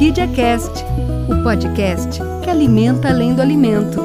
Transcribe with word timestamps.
Orquídea 0.00 0.34
Cast, 0.34 0.82
o 1.28 1.42
podcast 1.42 2.20
que 2.42 2.48
alimenta 2.48 3.10
além 3.10 3.34
do 3.34 3.42
alimento. 3.42 4.00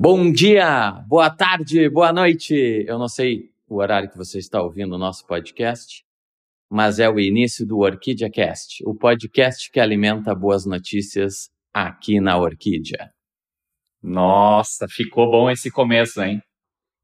Bom 0.00 0.32
dia, 0.32 0.90
boa 1.06 1.30
tarde, 1.30 1.88
boa 1.88 2.12
noite. 2.12 2.84
Eu 2.88 2.98
não 2.98 3.06
sei 3.06 3.50
o 3.68 3.76
horário 3.76 4.10
que 4.10 4.16
você 4.16 4.40
está 4.40 4.60
ouvindo 4.60 4.96
o 4.96 4.98
nosso 4.98 5.24
podcast, 5.24 6.04
mas 6.68 6.98
é 6.98 7.08
o 7.08 7.20
início 7.20 7.64
do 7.64 7.78
Orquídea 7.78 8.28
Cast, 8.28 8.82
o 8.84 8.96
podcast 8.96 9.70
que 9.70 9.78
alimenta 9.78 10.34
boas 10.34 10.66
notícias 10.66 11.48
aqui 11.72 12.18
na 12.18 12.36
Orquídea. 12.36 13.12
Nossa, 14.02 14.88
ficou 14.88 15.30
bom 15.30 15.48
esse 15.48 15.70
começo, 15.70 16.20
hein? 16.20 16.42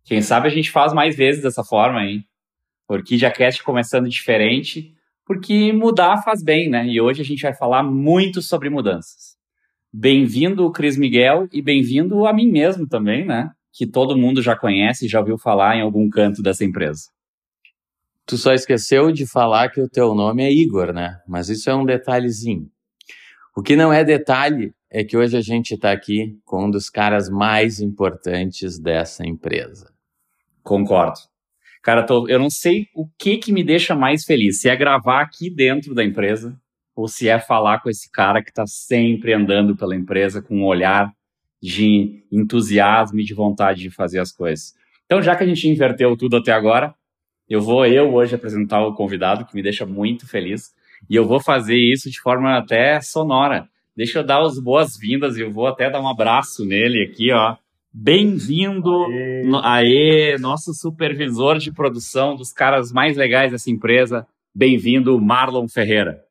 Quem 0.04 0.20
sabe 0.20 0.48
a 0.48 0.50
gente 0.50 0.72
faz 0.72 0.92
mais 0.92 1.14
vezes 1.14 1.40
dessa 1.40 1.62
forma, 1.62 2.04
hein? 2.04 2.24
Orquídea 2.88 3.30
Cast 3.30 3.62
começando 3.62 4.08
diferente, 4.08 4.92
porque 5.30 5.72
mudar 5.72 6.24
faz 6.24 6.42
bem, 6.42 6.68
né? 6.68 6.84
E 6.88 7.00
hoje 7.00 7.22
a 7.22 7.24
gente 7.24 7.42
vai 7.42 7.54
falar 7.54 7.84
muito 7.84 8.42
sobre 8.42 8.68
mudanças. 8.68 9.36
Bem-vindo, 9.92 10.68
Cris 10.72 10.96
Miguel, 10.96 11.46
e 11.52 11.62
bem-vindo 11.62 12.26
a 12.26 12.32
mim 12.32 12.50
mesmo 12.50 12.84
também, 12.88 13.24
né? 13.24 13.52
Que 13.72 13.86
todo 13.86 14.18
mundo 14.18 14.42
já 14.42 14.56
conhece 14.56 15.06
e 15.06 15.08
já 15.08 15.20
ouviu 15.20 15.38
falar 15.38 15.76
em 15.76 15.82
algum 15.82 16.10
canto 16.10 16.42
dessa 16.42 16.64
empresa. 16.64 17.02
Tu 18.26 18.36
só 18.36 18.52
esqueceu 18.52 19.12
de 19.12 19.24
falar 19.24 19.68
que 19.68 19.80
o 19.80 19.88
teu 19.88 20.16
nome 20.16 20.42
é 20.42 20.50
Igor, 20.50 20.92
né? 20.92 21.20
Mas 21.28 21.48
isso 21.48 21.70
é 21.70 21.74
um 21.76 21.84
detalhezinho. 21.84 22.68
O 23.56 23.62
que 23.62 23.76
não 23.76 23.92
é 23.92 24.02
detalhe 24.02 24.74
é 24.90 25.04
que 25.04 25.16
hoje 25.16 25.36
a 25.36 25.40
gente 25.40 25.74
está 25.74 25.92
aqui 25.92 26.36
com 26.44 26.64
um 26.64 26.70
dos 26.72 26.90
caras 26.90 27.30
mais 27.30 27.80
importantes 27.80 28.80
dessa 28.80 29.24
empresa. 29.24 29.92
Concordo. 30.64 31.20
Cara, 31.82 32.02
tô, 32.02 32.28
eu 32.28 32.38
não 32.38 32.50
sei 32.50 32.88
o 32.94 33.08
que 33.18 33.38
que 33.38 33.52
me 33.52 33.64
deixa 33.64 33.94
mais 33.94 34.24
feliz, 34.24 34.60
se 34.60 34.68
é 34.68 34.76
gravar 34.76 35.22
aqui 35.22 35.48
dentro 35.48 35.94
da 35.94 36.04
empresa 36.04 36.58
ou 36.94 37.08
se 37.08 37.28
é 37.28 37.38
falar 37.38 37.80
com 37.80 37.88
esse 37.88 38.10
cara 38.10 38.42
que 38.42 38.50
está 38.50 38.66
sempre 38.66 39.32
andando 39.32 39.74
pela 39.74 39.96
empresa 39.96 40.42
com 40.42 40.58
um 40.58 40.66
olhar 40.66 41.10
de 41.62 42.24
entusiasmo 42.30 43.20
e 43.20 43.24
de 43.24 43.34
vontade 43.34 43.80
de 43.80 43.90
fazer 43.90 44.18
as 44.18 44.32
coisas. 44.32 44.74
Então, 45.06 45.22
já 45.22 45.34
que 45.34 45.42
a 45.42 45.46
gente 45.46 45.68
inverteu 45.68 46.16
tudo 46.16 46.36
até 46.36 46.52
agora, 46.52 46.94
eu 47.48 47.60
vou 47.60 47.84
eu 47.86 48.14
hoje 48.14 48.34
apresentar 48.34 48.80
o 48.86 48.94
convidado, 48.94 49.44
que 49.44 49.54
me 49.54 49.62
deixa 49.62 49.84
muito 49.84 50.26
feliz, 50.26 50.72
e 51.08 51.16
eu 51.16 51.26
vou 51.26 51.40
fazer 51.40 51.76
isso 51.76 52.10
de 52.10 52.20
forma 52.20 52.56
até 52.56 53.00
sonora. 53.00 53.68
Deixa 53.96 54.20
eu 54.20 54.24
dar 54.24 54.40
as 54.40 54.58
boas-vindas 54.58 55.36
e 55.36 55.40
eu 55.40 55.50
vou 55.50 55.66
até 55.66 55.90
dar 55.90 56.00
um 56.00 56.08
abraço 56.08 56.64
nele 56.64 57.02
aqui, 57.02 57.32
ó. 57.32 57.56
Bem-vindo, 57.92 58.88
aê. 59.64 60.38
nosso 60.38 60.72
supervisor 60.72 61.58
de 61.58 61.72
produção, 61.72 62.36
dos 62.36 62.52
caras 62.52 62.92
mais 62.92 63.16
legais 63.16 63.50
dessa 63.50 63.68
empresa. 63.68 64.24
Bem-vindo, 64.54 65.20
Marlon 65.20 65.66
Ferreira. 65.66 66.24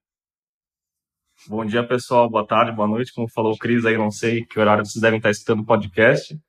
Bom 1.49 1.65
dia, 1.65 1.85
pessoal. 1.85 2.30
Boa 2.30 2.47
tarde, 2.47 2.71
boa 2.71 2.87
noite. 2.87 3.13
Como 3.13 3.27
falou 3.27 3.53
o 3.53 3.57
Cris 3.57 3.85
aí, 3.85 3.97
não 3.97 4.09
sei 4.09 4.45
que 4.45 4.57
horário 4.57 4.85
vocês 4.85 5.02
devem 5.02 5.17
estar 5.17 5.31
escutando 5.31 5.59
o 5.59 5.65
podcast. 5.65 6.39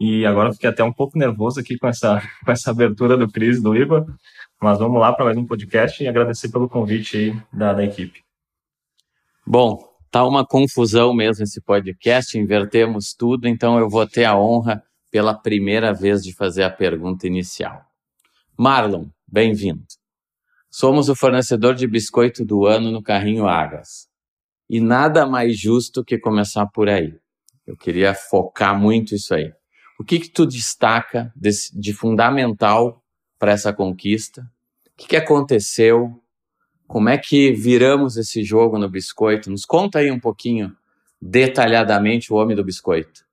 E 0.00 0.26
agora 0.26 0.52
fiquei 0.52 0.68
até 0.68 0.82
um 0.82 0.92
pouco 0.92 1.16
nervoso 1.16 1.60
aqui 1.60 1.78
com 1.78 1.86
essa, 1.86 2.20
com 2.44 2.50
essa 2.50 2.72
abertura 2.72 3.16
do 3.16 3.30
Cris 3.30 3.62
do 3.62 3.74
Igor. 3.76 4.04
Mas 4.60 4.80
vamos 4.80 5.00
lá 5.00 5.12
para 5.12 5.26
mais 5.26 5.36
um 5.36 5.46
podcast 5.46 6.02
e 6.02 6.08
agradecer 6.08 6.50
pelo 6.50 6.68
convite 6.68 7.16
aí 7.16 7.42
da, 7.52 7.72
da 7.72 7.84
equipe. 7.84 8.20
Bom, 9.46 9.95
Tá 10.16 10.26
uma 10.26 10.46
confusão 10.46 11.12
mesmo 11.12 11.44
esse 11.44 11.60
podcast, 11.60 12.38
invertemos 12.38 13.12
tudo, 13.12 13.46
então 13.46 13.78
eu 13.78 13.86
vou 13.86 14.06
ter 14.06 14.24
a 14.24 14.34
honra 14.34 14.82
pela 15.10 15.34
primeira 15.34 15.92
vez 15.92 16.22
de 16.22 16.34
fazer 16.34 16.62
a 16.62 16.70
pergunta 16.70 17.26
inicial. 17.26 17.84
Marlon, 18.58 19.08
bem-vindo. 19.28 19.84
Somos 20.70 21.10
o 21.10 21.14
fornecedor 21.14 21.74
de 21.74 21.86
biscoito 21.86 22.46
do 22.46 22.64
ano 22.64 22.90
no 22.90 23.02
carrinho 23.02 23.46
Agas. 23.46 24.08
E 24.70 24.80
nada 24.80 25.26
mais 25.26 25.60
justo 25.60 26.02
que 26.02 26.18
começar 26.18 26.64
por 26.64 26.88
aí. 26.88 27.14
Eu 27.66 27.76
queria 27.76 28.14
focar 28.14 28.74
muito 28.80 29.14
isso 29.14 29.34
aí. 29.34 29.52
O 30.00 30.02
que 30.02 30.18
que 30.18 30.30
tu 30.30 30.46
destaca 30.46 31.30
de, 31.36 31.50
de 31.74 31.92
fundamental 31.92 33.04
para 33.38 33.52
essa 33.52 33.70
conquista? 33.70 34.40
O 34.40 34.96
que, 34.96 35.08
que 35.08 35.16
aconteceu? 35.16 36.18
Como 36.86 37.08
é 37.08 37.18
que 37.18 37.52
viramos 37.52 38.16
esse 38.16 38.44
jogo 38.44 38.78
no 38.78 38.88
biscoito? 38.88 39.50
Nos 39.50 39.64
conta 39.64 39.98
aí 39.98 40.10
um 40.10 40.20
pouquinho, 40.20 40.74
detalhadamente, 41.20 42.32
o 42.32 42.36
homem 42.36 42.56
do 42.56 42.64
biscoito. 42.64 43.24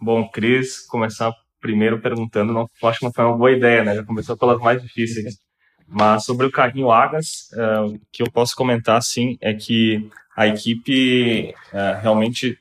Bom, 0.00 0.28
Cris, 0.28 0.80
começar 0.86 1.32
primeiro 1.60 2.00
perguntando, 2.00 2.52
não, 2.52 2.68
acho 2.84 2.98
que 2.98 3.04
não 3.04 3.12
foi 3.12 3.24
uma 3.24 3.36
boa 3.36 3.52
ideia, 3.52 3.84
né? 3.84 3.94
Já 3.94 4.04
começou 4.04 4.36
pelas 4.36 4.60
mais 4.60 4.82
difíceis. 4.82 5.38
Mas 5.86 6.24
sobre 6.24 6.46
o 6.46 6.50
carrinho 6.50 6.90
Agas, 6.90 7.50
uh, 7.52 7.86
o 7.86 8.00
que 8.10 8.22
eu 8.22 8.30
posso 8.30 8.56
comentar, 8.56 9.00
sim, 9.02 9.36
é 9.40 9.52
que 9.52 10.08
a 10.36 10.46
equipe 10.46 11.54
uh, 11.72 12.00
realmente 12.00 12.58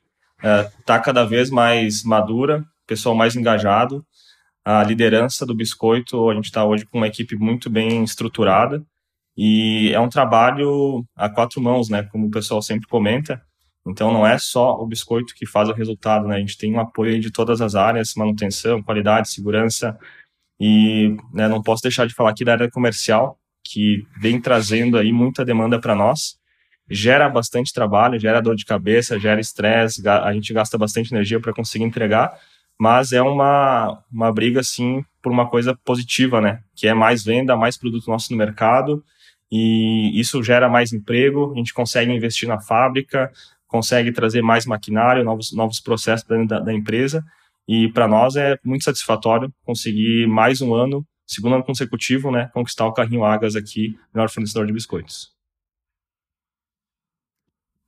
está 0.80 0.98
uh, 0.98 1.04
cada 1.04 1.24
vez 1.24 1.50
mais 1.50 2.04
madura, 2.04 2.64
pessoal 2.86 3.16
mais 3.16 3.36
engajado. 3.36 4.06
A 4.64 4.84
liderança 4.84 5.46
do 5.46 5.56
biscoito, 5.56 6.30
a 6.30 6.36
gente 6.36 6.46
está 6.46 6.64
hoje 6.64 6.86
com 6.86 6.98
uma 6.98 7.08
equipe 7.08 7.36
muito 7.36 7.70
bem 7.70 8.04
estruturada. 8.04 8.84
E 9.38 9.92
é 9.94 10.00
um 10.00 10.10
trabalho 10.10 11.06
a 11.16 11.30
quatro 11.30 11.62
mãos, 11.62 11.90
né? 11.90 12.04
Como 12.04 12.28
o 12.28 12.32
pessoal 12.32 12.62
sempre 12.62 12.88
comenta. 12.88 13.42
Então 13.88 14.14
não 14.14 14.26
é 14.26 14.38
só 14.38 14.76
o 14.80 14.86
biscoito 14.86 15.34
que 15.34 15.46
faz 15.46 15.70
o 15.70 15.74
resultado, 15.74 16.28
né? 16.28 16.36
A 16.36 16.40
gente 16.40 16.58
tem 16.58 16.74
um 16.74 16.80
apoio 16.80 17.20
de 17.20 17.32
todas 17.32 17.62
as 17.62 17.76
áreas, 17.76 18.14
manutenção, 18.16 18.84
qualidade, 18.84 19.30
segurança. 19.30 19.98
E 20.60 21.16
né, 21.34 21.48
não 21.48 21.62
posso 21.62 21.82
deixar 21.82 22.06
de 22.06 22.14
falar 22.14 22.32
aqui 22.32 22.46
da 22.46 22.54
área 22.54 22.70
comercial, 22.70 23.40
que 23.64 24.06
vem 24.20 24.40
trazendo 24.40 24.98
aí 24.98 25.12
muita 25.12 25.44
demanda 25.44 25.80
para 25.80 25.96
nós. 25.96 26.38
Gera 26.90 27.30
bastante 27.30 27.74
trabalho, 27.74 28.20
gera 28.20 28.42
dor 28.42 28.56
de 28.56 28.66
cabeça, 28.66 29.20
gera 29.20 29.40
estresse, 29.40 30.08
a 30.08 30.34
gente 30.34 30.54
gasta 30.54 30.78
bastante 30.78 31.14
energia 31.14 31.40
para 31.40 31.54
conseguir 31.54 31.86
entregar, 31.86 32.38
mas 32.80 33.14
é 33.14 33.22
uma, 33.22 34.04
uma 34.12 34.32
briga, 34.32 34.60
assim, 34.60 35.04
por 35.22 35.32
uma 35.32 35.50
coisa 35.50 35.76
positiva, 35.86 36.42
né? 36.42 36.62
Que 36.76 36.88
é 36.88 36.94
mais 36.94 37.24
venda, 37.24 37.56
mais 37.56 37.78
produto 37.78 38.08
nosso 38.08 38.32
no 38.32 38.38
mercado 38.38 39.04
e 39.52 40.20
isso 40.20 40.42
gera 40.42 40.70
mais 40.70 40.94
emprego, 40.94 41.52
a 41.54 41.58
gente 41.58 41.74
consegue 41.74 42.12
investir 42.12 42.48
na 42.48 42.60
fábrica, 42.60 43.32
consegue 43.68 44.12
trazer 44.12 44.42
mais 44.42 44.66
maquinário, 44.66 45.24
novos, 45.24 45.52
novos 45.54 45.80
processos 45.80 46.26
dentro 46.26 46.48
da, 46.48 46.60
da 46.60 46.74
empresa, 46.74 47.24
e 47.68 47.92
para 47.92 48.08
nós 48.08 48.36
é 48.36 48.58
muito 48.64 48.84
satisfatório 48.84 49.52
conseguir 49.66 50.28
mais 50.28 50.62
um 50.62 50.74
ano, 50.74 51.06
segundo 51.26 51.56
ano 51.56 51.64
consecutivo, 51.64 52.32
né, 52.32 52.50
conquistar 52.54 52.86
o 52.86 52.94
carrinho 52.94 53.24
Agas 53.24 53.56
aqui, 53.56 53.98
melhor 54.14 54.30
fornecedor 54.30 54.66
de 54.66 54.74
biscoitos. 54.74 55.32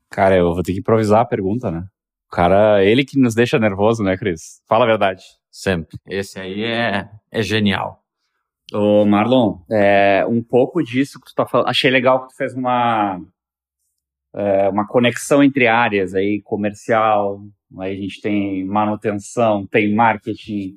Cara, 0.09 0.37
eu 0.37 0.53
vou 0.53 0.61
ter 0.61 0.73
que 0.73 0.79
improvisar 0.79 1.21
a 1.21 1.25
pergunta, 1.25 1.71
né? 1.71 1.87
O 2.27 2.35
cara, 2.35 2.83
ele 2.83 3.03
que 3.03 3.19
nos 3.19 3.33
deixa 3.33 3.57
nervoso, 3.57 4.03
né, 4.03 4.15
Cris? 4.15 4.61
Fala 4.67 4.85
a 4.85 4.87
verdade. 4.87 5.23
Sempre. 5.49 5.97
Esse 6.07 6.39
aí 6.39 6.63
é, 6.63 7.09
é 7.31 7.41
genial. 7.41 8.02
Ô, 8.73 9.05
Marlon, 9.05 9.59
é, 9.69 10.25
um 10.27 10.41
pouco 10.41 10.81
disso 10.81 11.19
que 11.19 11.27
tu 11.27 11.35
tá 11.35 11.45
falando. 11.45 11.67
Achei 11.67 11.91
legal 11.91 12.21
que 12.21 12.33
tu 12.33 12.35
fez 12.35 12.55
uma, 12.55 13.21
é, 14.33 14.67
uma 14.67 14.87
conexão 14.87 15.43
entre 15.43 15.67
áreas 15.67 16.15
aí, 16.15 16.41
comercial, 16.41 17.41
aí 17.79 17.93
a 17.93 17.95
gente 17.95 18.19
tem 18.19 18.65
manutenção, 18.65 19.67
tem 19.67 19.93
marketing, 19.93 20.75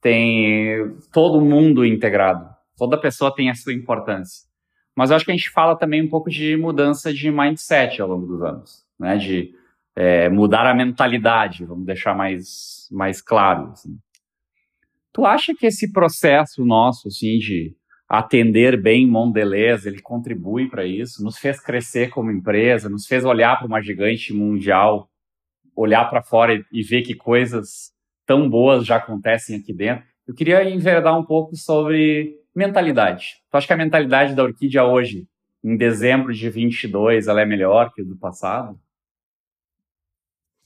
tem 0.00 0.94
todo 1.10 1.40
mundo 1.40 1.86
integrado. 1.86 2.46
Toda 2.76 3.00
pessoa 3.00 3.34
tem 3.34 3.48
a 3.48 3.54
sua 3.54 3.72
importância. 3.72 4.46
Mas 4.94 5.10
eu 5.10 5.16
acho 5.16 5.24
que 5.24 5.30
a 5.30 5.34
gente 5.34 5.50
fala 5.50 5.74
também 5.74 6.02
um 6.02 6.08
pouco 6.08 6.28
de 6.28 6.56
mudança 6.56 7.14
de 7.14 7.30
mindset 7.30 8.02
ao 8.02 8.08
longo 8.08 8.26
dos 8.26 8.42
anos, 8.42 8.84
né? 8.98 9.16
De 9.16 9.54
é, 9.96 10.28
mudar 10.28 10.66
a 10.66 10.74
mentalidade, 10.74 11.64
vamos 11.64 11.86
deixar 11.86 12.14
mais, 12.14 12.88
mais 12.90 13.22
claro. 13.22 13.70
Assim. 13.72 13.98
Tu 15.18 15.26
acha 15.26 15.52
que 15.52 15.66
esse 15.66 15.90
processo 15.90 16.64
nosso, 16.64 17.08
assim, 17.08 17.38
de 17.38 17.74
atender 18.08 18.80
bem 18.80 19.04
Mondelez, 19.04 19.84
ele 19.84 20.00
contribui 20.00 20.70
para 20.70 20.86
isso? 20.86 21.24
Nos 21.24 21.36
fez 21.38 21.58
crescer 21.60 22.08
como 22.10 22.30
empresa, 22.30 22.88
nos 22.88 23.04
fez 23.04 23.24
olhar 23.24 23.58
para 23.58 23.66
uma 23.66 23.82
gigante 23.82 24.32
mundial, 24.32 25.10
olhar 25.74 26.08
para 26.08 26.22
fora 26.22 26.64
e, 26.72 26.82
ver 26.84 27.02
que 27.02 27.16
coisas 27.16 27.90
tão 28.24 28.48
boas 28.48 28.86
já 28.86 28.94
acontecem 28.94 29.58
aqui 29.58 29.72
dentro. 29.72 30.04
Eu 30.24 30.36
queria 30.36 30.62
enverdar 30.70 31.18
um 31.18 31.24
pouco 31.24 31.56
sobre 31.56 32.36
mentalidade. 32.54 33.38
Tu 33.50 33.56
acha 33.56 33.66
que 33.66 33.72
a 33.72 33.76
mentalidade 33.76 34.36
da 34.36 34.44
Orquídea 34.44 34.84
hoje, 34.84 35.26
em 35.64 35.76
dezembro 35.76 36.32
de 36.32 36.48
22, 36.48 37.26
ela 37.26 37.42
é 37.42 37.44
melhor 37.44 37.92
que 37.92 38.04
do 38.04 38.16
passado? 38.16 38.78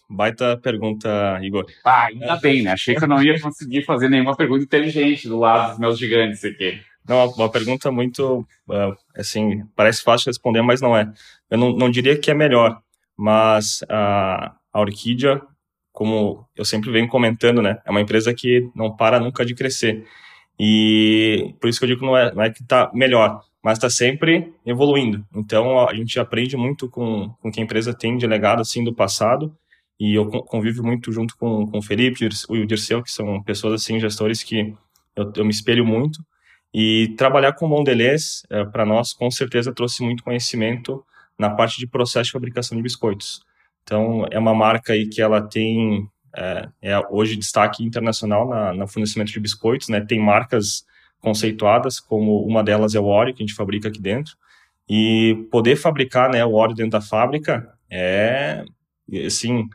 Baita 0.08 0.56
pergunta, 0.58 1.40
Igor. 1.43 1.64
Ah, 1.84 2.06
ainda 2.06 2.37
bem, 2.37 2.62
né? 2.62 2.72
Achei 2.72 2.94
que 2.94 3.04
eu 3.04 3.08
não 3.08 3.22
ia 3.22 3.40
conseguir 3.40 3.82
fazer 3.84 4.08
nenhuma 4.08 4.37
pergunta 4.37 4.62
inteligente 4.62 5.28
do 5.28 5.38
lado 5.38 5.70
dos 5.70 5.78
meus 5.78 5.99
gigantes 5.99 6.44
aqui. 6.44 6.81
Não, 7.08 7.28
uma 7.31 7.50
pergunta 7.50 7.90
muito, 7.90 8.46
uh, 8.69 8.96
assim, 9.16 9.64
parece 9.75 10.02
fácil 10.02 10.25
de 10.25 10.31
responder, 10.31 10.62
mas 10.62 10.81
não 10.81 10.96
é. 10.96 11.12
Eu 11.50 11.58
não, 11.58 11.72
não 11.72 11.90
diria 11.90 12.16
que 12.16 12.31
é 12.31 12.34
melhor, 12.34 12.81
mas 13.16 13.84
a, 13.88 14.54
a 14.72 14.81
Orquídea, 14.81 15.43
como 15.93 16.46
eu 16.56 16.64
sempre 16.64 16.90
venho 16.93 17.08
comentando, 17.08 17.60
né, 17.60 17.78
é 17.84 17.90
uma 17.90 18.00
empresa 18.00 18.32
que 18.32 18.70
não 18.75 18.94
para 18.94 19.19
nunca 19.19 19.44
de 19.44 19.54
crescer. 19.54 20.06
E 20.58 21.54
por 21.60 21.69
isso 21.69 21.78
que 21.81 21.84
eu 21.84 21.88
digo 21.88 22.00
que 22.00 22.06
não 22.06 22.16
é, 22.16 22.32
não 22.32 22.43
é 22.43 22.50
que 22.50 22.62
está 22.62 22.90
melhor, 22.94 23.40
mas 23.62 23.78
está 23.78 23.90
sempre 23.90 24.52
evoluindo. 24.64 25.26
Então 25.34 25.88
a 25.88 25.94
gente 25.94 26.20
aprende 26.20 26.56
muito 26.56 26.88
com, 26.88 27.31
com 27.40 27.49
o 27.49 27.52
que 27.52 27.60
a 27.60 27.64
empresa 27.64 27.93
tem 27.93 28.16
de 28.16 28.26
legado 28.26 28.60
assim 28.60 28.84
do 28.84 28.94
passado 28.94 29.56
e 30.02 30.16
eu 30.16 30.26
convivo 30.26 30.82
muito 30.82 31.12
junto 31.12 31.37
com, 31.37 31.64
com 31.64 31.78
o 31.78 31.82
Felipe 31.82 32.25
e 32.25 32.58
o 32.58 32.66
Dirceu, 32.66 33.04
que 33.04 33.12
são 33.12 33.40
pessoas 33.40 33.75
assim, 33.75 34.00
gestores 34.00 34.43
que 34.43 34.75
eu, 35.14 35.32
eu 35.37 35.44
me 35.44 35.52
espelho 35.52 35.87
muito. 35.87 36.19
E 36.75 37.14
trabalhar 37.16 37.52
com 37.52 37.69
Mondelez, 37.69 38.43
é, 38.50 38.64
para 38.64 38.84
nós, 38.84 39.12
com 39.12 39.31
certeza 39.31 39.72
trouxe 39.72 40.02
muito 40.02 40.25
conhecimento 40.25 41.04
na 41.38 41.50
parte 41.50 41.78
de 41.78 41.87
processo 41.87 42.25
de 42.25 42.32
fabricação 42.32 42.76
de 42.76 42.82
biscoitos. 42.82 43.44
Então, 43.84 44.26
é 44.32 44.40
uma 44.40 44.52
marca 44.52 44.93
aí 44.93 45.06
que 45.06 45.22
ela 45.22 45.40
tem 45.40 46.08
é, 46.37 46.69
é 46.82 46.99
hoje 47.08 47.37
destaque 47.37 47.84
internacional 47.84 48.49
na, 48.49 48.75
no 48.75 48.88
fornecimento 48.88 49.31
de 49.31 49.38
biscoitos, 49.38 49.88
né? 49.88 50.00
Tem 50.00 50.19
marcas 50.19 50.84
conceituadas, 51.20 52.00
como 52.00 52.44
uma 52.44 52.64
delas 52.64 52.96
é 52.96 52.99
o 52.99 53.04
Oreo, 53.04 53.32
que 53.32 53.44
a 53.44 53.46
gente 53.46 53.54
fabrica 53.54 53.87
aqui 53.87 54.00
dentro. 54.00 54.34
E 54.88 55.46
poder 55.49 55.76
fabricar 55.76 56.28
né, 56.28 56.44
o 56.44 56.54
Oreo 56.54 56.75
dentro 56.75 56.90
da 56.90 57.00
fábrica 57.00 57.72
é, 57.88 58.64
assim, 59.25 59.69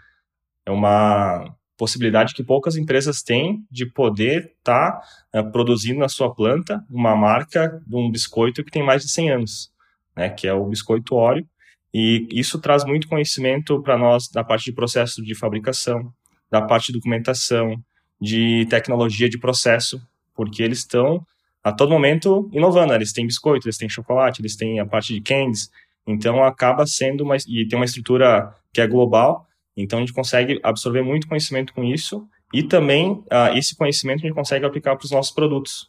é 0.68 0.72
uma 0.72 1.56
possibilidade 1.78 2.34
que 2.34 2.44
poucas 2.44 2.76
empresas 2.76 3.22
têm 3.24 3.66
de 3.72 3.86
poder 3.86 4.52
estar 4.58 4.92
tá, 4.92 5.02
é, 5.32 5.42
produzindo 5.42 6.00
na 6.00 6.10
sua 6.10 6.34
planta 6.34 6.84
uma 6.90 7.16
marca 7.16 7.82
de 7.88 7.96
um 7.96 8.12
biscoito 8.12 8.64
que 8.64 8.72
tem 8.72 8.84
mais 8.84 9.04
de 9.04 9.10
100 9.10 9.32
anos, 9.32 9.72
né, 10.14 10.30
que 10.30 10.46
é 10.46 10.54
o 10.54 10.66
biscoito 10.66 11.16
Oreo. 11.16 11.48
E 11.94 12.28
isso 12.32 12.60
traz 12.60 12.84
muito 12.84 13.08
conhecimento 13.08 13.82
para 13.82 13.98
nós 13.98 14.28
da 14.28 14.44
parte 14.44 14.66
de 14.66 14.74
processo 14.74 15.24
de 15.24 15.34
fabricação, 15.34 16.12
da 16.52 16.62
parte 16.62 16.88
de 16.88 16.94
documentação, 16.94 17.82
de 18.20 18.66
tecnologia 18.70 19.30
de 19.30 19.40
processo, 19.40 20.02
porque 20.36 20.62
eles 20.62 20.80
estão 20.80 21.26
a 21.64 21.72
todo 21.72 21.92
momento 21.92 22.50
inovando. 22.52 22.94
Eles 22.94 23.14
têm 23.14 23.26
biscoito, 23.26 23.68
eles 23.68 23.78
têm 23.78 23.88
chocolate, 23.88 24.42
eles 24.42 24.58
têm 24.58 24.82
a 24.82 24.86
parte 24.86 25.14
de 25.14 25.22
candies. 25.22 25.70
Então 26.06 26.44
acaba 26.44 26.86
sendo 26.86 27.24
uma 27.24 27.38
e 27.48 27.66
tem 27.68 27.80
uma 27.80 27.86
estrutura 27.86 28.54
que 28.74 28.82
é 28.82 28.88
global. 28.88 29.47
Então 29.78 30.00
a 30.00 30.02
gente 30.02 30.14
consegue 30.14 30.60
absorver 30.64 31.04
muito 31.04 31.28
conhecimento 31.28 31.72
com 31.72 31.84
isso 31.84 32.28
e 32.52 32.64
também 32.64 33.12
uh, 33.12 33.56
esse 33.56 33.76
conhecimento 33.76 34.20
a 34.20 34.28
gente 34.28 34.34
consegue 34.34 34.66
aplicar 34.66 34.96
para 34.96 35.06
os 35.06 35.12
nossos 35.12 35.32
produtos. 35.32 35.88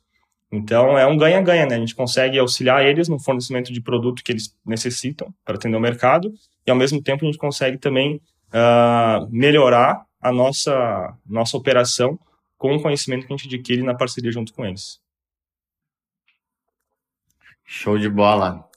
Então 0.53 0.99
é 0.99 1.07
um 1.07 1.17
ganha-ganha, 1.17 1.67
né? 1.67 1.77
A 1.77 1.79
gente 1.79 1.95
consegue 1.95 2.39
auxiliar 2.39 2.85
eles 2.85 3.09
no 3.09 3.19
fornecimento 3.19 3.73
de 3.73 3.81
produto 3.81 4.23
que 4.23 4.33
eles 4.33 4.55
necessitam 4.65 5.33
para 5.45 5.57
atender 5.57 5.77
o 5.77 5.81
mercado 5.81 6.33
e 6.67 6.71
ao 6.71 6.77
mesmo 6.77 7.03
tempo 7.03 7.25
a 7.25 7.27
gente 7.27 7.39
consegue 7.39 7.79
também 7.79 8.21
uh, 8.49 9.27
melhorar 9.31 10.05
a 10.21 10.31
nossa 10.31 11.17
nossa 11.27 11.57
operação 11.57 12.19
com 12.59 12.75
o 12.75 12.83
conhecimento 12.83 13.27
que 13.27 13.33
a 13.33 13.37
gente 13.37 13.55
adquire 13.55 13.83
na 13.83 13.95
parceria 13.95 14.33
junto 14.33 14.53
com 14.53 14.67
eles. 14.67 15.01
Show 17.65 17.99
de 17.99 18.09
bola. 18.09 18.69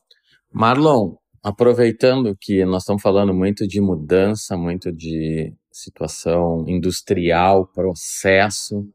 Marlon, 0.51 1.15
aproveitando 1.43 2.35
que 2.39 2.63
nós 2.65 2.83
estamos 2.83 3.01
falando 3.01 3.33
muito 3.33 3.67
de 3.67 3.81
mudança, 3.81 4.55
muito 4.55 4.91
de 4.91 5.53
situação 5.71 6.65
industrial, 6.67 7.65
processo, 7.67 8.87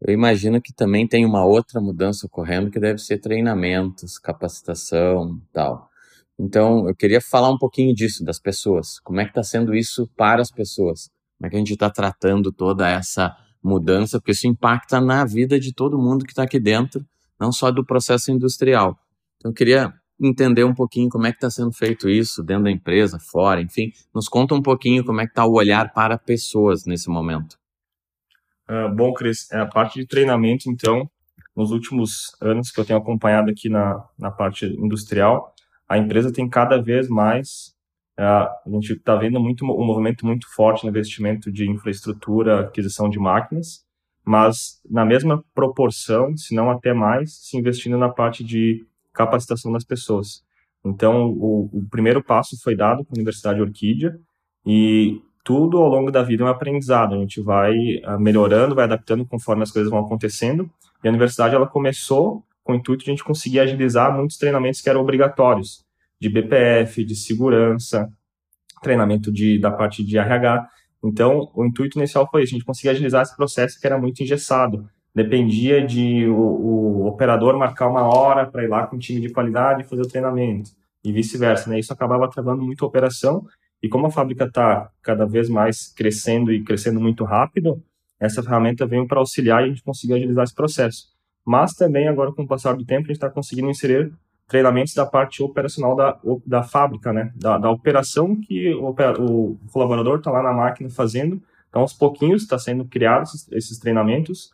eu 0.00 0.14
imagino 0.14 0.62
que 0.62 0.72
também 0.72 1.08
tem 1.08 1.24
uma 1.24 1.44
outra 1.44 1.80
mudança 1.80 2.26
ocorrendo 2.26 2.70
que 2.70 2.78
deve 2.78 3.00
ser 3.00 3.18
treinamentos, 3.18 4.18
capacitação 4.18 5.40
tal. 5.52 5.88
Então, 6.38 6.88
eu 6.88 6.94
queria 6.94 7.20
falar 7.20 7.50
um 7.50 7.58
pouquinho 7.58 7.92
disso, 7.92 8.24
das 8.24 8.38
pessoas. 8.38 9.00
Como 9.00 9.20
é 9.20 9.24
que 9.24 9.30
está 9.30 9.42
sendo 9.42 9.74
isso 9.74 10.08
para 10.16 10.40
as 10.40 10.52
pessoas? 10.52 11.10
Como 11.36 11.46
é 11.46 11.50
que 11.50 11.56
a 11.56 11.58
gente 11.58 11.72
está 11.72 11.90
tratando 11.90 12.52
toda 12.52 12.88
essa 12.88 13.36
mudança? 13.60 14.20
Porque 14.20 14.30
isso 14.30 14.46
impacta 14.46 15.00
na 15.00 15.24
vida 15.24 15.58
de 15.58 15.74
todo 15.74 15.98
mundo 15.98 16.24
que 16.24 16.30
está 16.30 16.44
aqui 16.44 16.60
dentro, 16.60 17.04
não 17.40 17.50
só 17.50 17.72
do 17.72 17.84
processo 17.84 18.30
industrial. 18.30 18.96
Então, 19.36 19.50
eu 19.50 19.54
queria 19.54 19.92
entender 20.20 20.64
um 20.64 20.74
pouquinho 20.74 21.08
como 21.08 21.26
é 21.26 21.30
que 21.30 21.36
está 21.36 21.50
sendo 21.50 21.72
feito 21.72 22.08
isso 22.08 22.42
dentro 22.42 22.64
da 22.64 22.70
empresa, 22.70 23.18
fora, 23.18 23.60
enfim. 23.60 23.92
Nos 24.14 24.28
conta 24.28 24.54
um 24.54 24.62
pouquinho 24.62 25.04
como 25.04 25.20
é 25.20 25.24
que 25.24 25.30
está 25.30 25.44
o 25.46 25.52
olhar 25.52 25.92
para 25.92 26.18
pessoas 26.18 26.84
nesse 26.84 27.08
momento. 27.08 27.56
Uh, 28.68 28.94
bom, 28.94 29.12
Cris, 29.12 29.50
é 29.50 29.60
a 29.60 29.66
parte 29.66 29.98
de 29.98 30.06
treinamento, 30.06 30.68
então, 30.70 31.08
nos 31.56 31.70
últimos 31.70 32.36
anos 32.40 32.70
que 32.70 32.78
eu 32.78 32.84
tenho 32.84 32.98
acompanhado 32.98 33.50
aqui 33.50 33.68
na, 33.68 34.04
na 34.18 34.30
parte 34.30 34.66
industrial, 34.66 35.54
a 35.88 35.96
empresa 35.96 36.32
tem 36.32 36.48
cada 36.48 36.80
vez 36.80 37.08
mais, 37.08 37.74
uh, 38.18 38.22
a 38.22 38.70
gente 38.70 38.92
está 38.92 39.16
vendo 39.16 39.40
muito, 39.40 39.64
um 39.64 39.86
movimento 39.86 40.26
muito 40.26 40.46
forte 40.54 40.84
no 40.84 40.90
investimento 40.90 41.50
de 41.50 41.70
infraestrutura, 41.70 42.60
aquisição 42.60 43.08
de 43.08 43.18
máquinas, 43.18 43.86
mas 44.22 44.82
na 44.90 45.06
mesma 45.06 45.42
proporção, 45.54 46.36
se 46.36 46.54
não 46.54 46.70
até 46.70 46.92
mais, 46.92 47.38
se 47.46 47.56
investindo 47.56 47.96
na 47.96 48.10
parte 48.10 48.44
de 48.44 48.86
capacitação 49.18 49.72
das 49.72 49.84
pessoas. 49.84 50.44
Então, 50.84 51.26
o, 51.30 51.68
o 51.72 51.88
primeiro 51.90 52.22
passo 52.22 52.56
foi 52.62 52.76
dado 52.76 53.04
com 53.04 53.12
a 53.12 53.16
Universidade 53.16 53.60
Orquídea 53.60 54.16
e 54.64 55.20
tudo 55.44 55.78
ao 55.78 55.88
longo 55.88 56.10
da 56.10 56.22
vida 56.22 56.44
é 56.44 56.46
um 56.46 56.50
aprendizado. 56.50 57.14
A 57.14 57.18
gente 57.18 57.42
vai 57.42 57.74
ah, 58.04 58.18
melhorando, 58.18 58.76
vai 58.76 58.84
adaptando 58.84 59.26
conforme 59.26 59.62
as 59.62 59.72
coisas 59.72 59.90
vão 59.90 59.98
acontecendo. 59.98 60.70
E 61.02 61.08
a 61.08 61.10
universidade 61.10 61.54
ela 61.54 61.66
começou 61.66 62.44
com 62.62 62.72
o 62.72 62.76
intuito 62.76 63.04
de 63.04 63.10
a 63.10 63.14
gente 63.14 63.24
conseguir 63.24 63.60
agilizar 63.60 64.14
muitos 64.14 64.36
treinamentos 64.36 64.80
que 64.80 64.88
eram 64.88 65.00
obrigatórios, 65.00 65.84
de 66.20 66.28
BPF, 66.28 67.04
de 67.04 67.16
segurança, 67.16 68.08
treinamento 68.82 69.32
de, 69.32 69.58
da 69.58 69.70
parte 69.70 70.04
de 70.04 70.18
RH. 70.18 70.68
Então, 71.02 71.50
o 71.54 71.64
intuito 71.64 71.98
inicial 71.98 72.28
foi 72.30 72.42
a 72.42 72.46
gente 72.46 72.64
conseguir 72.64 72.90
agilizar 72.90 73.22
esse 73.22 73.34
processo 73.34 73.80
que 73.80 73.86
era 73.86 73.98
muito 73.98 74.22
engessado 74.22 74.88
dependia 75.14 75.84
de 75.84 76.26
o, 76.28 76.34
o 76.34 77.06
operador 77.06 77.56
marcar 77.58 77.88
uma 77.88 78.02
hora 78.02 78.46
para 78.46 78.64
ir 78.64 78.68
lá 78.68 78.86
com 78.86 78.96
o 78.96 78.98
time 78.98 79.20
de 79.20 79.30
qualidade 79.30 79.82
e 79.82 79.84
fazer 79.84 80.02
o 80.02 80.08
treinamento 80.08 80.70
e 81.04 81.12
vice-versa, 81.12 81.70
né? 81.70 81.78
Isso 81.78 81.92
acabava 81.92 82.28
travando 82.28 82.62
muito 82.62 82.84
a 82.84 82.88
operação 82.88 83.44
e 83.82 83.88
como 83.88 84.06
a 84.06 84.10
fábrica 84.10 84.44
está 84.44 84.90
cada 85.02 85.24
vez 85.24 85.48
mais 85.48 85.92
crescendo 85.92 86.52
e 86.52 86.62
crescendo 86.62 87.00
muito 87.00 87.24
rápido, 87.24 87.82
essa 88.20 88.42
ferramenta 88.42 88.86
veio 88.86 89.06
para 89.06 89.20
auxiliar 89.20 89.62
e 89.62 89.66
a 89.66 89.68
gente 89.68 89.82
conseguir 89.82 90.14
agilizar 90.14 90.44
esse 90.44 90.54
processo. 90.54 91.06
Mas 91.46 91.72
também 91.72 92.08
agora 92.08 92.32
com 92.32 92.42
o 92.42 92.46
passar 92.46 92.74
do 92.74 92.84
tempo 92.84 93.02
a 93.02 93.06
gente 93.06 93.12
está 93.12 93.30
conseguindo 93.30 93.70
inserir 93.70 94.12
treinamentos 94.48 94.94
da 94.94 95.06
parte 95.06 95.42
operacional 95.42 95.94
da, 95.94 96.18
da 96.44 96.62
fábrica, 96.62 97.12
né? 97.12 97.32
Da, 97.36 97.58
da 97.58 97.70
operação 97.70 98.34
que 98.34 98.74
o, 98.74 98.94
o 99.20 99.58
colaborador 99.72 100.18
está 100.18 100.30
lá 100.30 100.42
na 100.42 100.52
máquina 100.52 100.90
fazendo. 100.90 101.40
Então, 101.68 101.82
aos 101.82 101.92
pouquinhos 101.92 102.42
está 102.42 102.58
sendo 102.58 102.84
criados 102.84 103.34
esses, 103.34 103.52
esses 103.52 103.78
treinamentos 103.78 104.50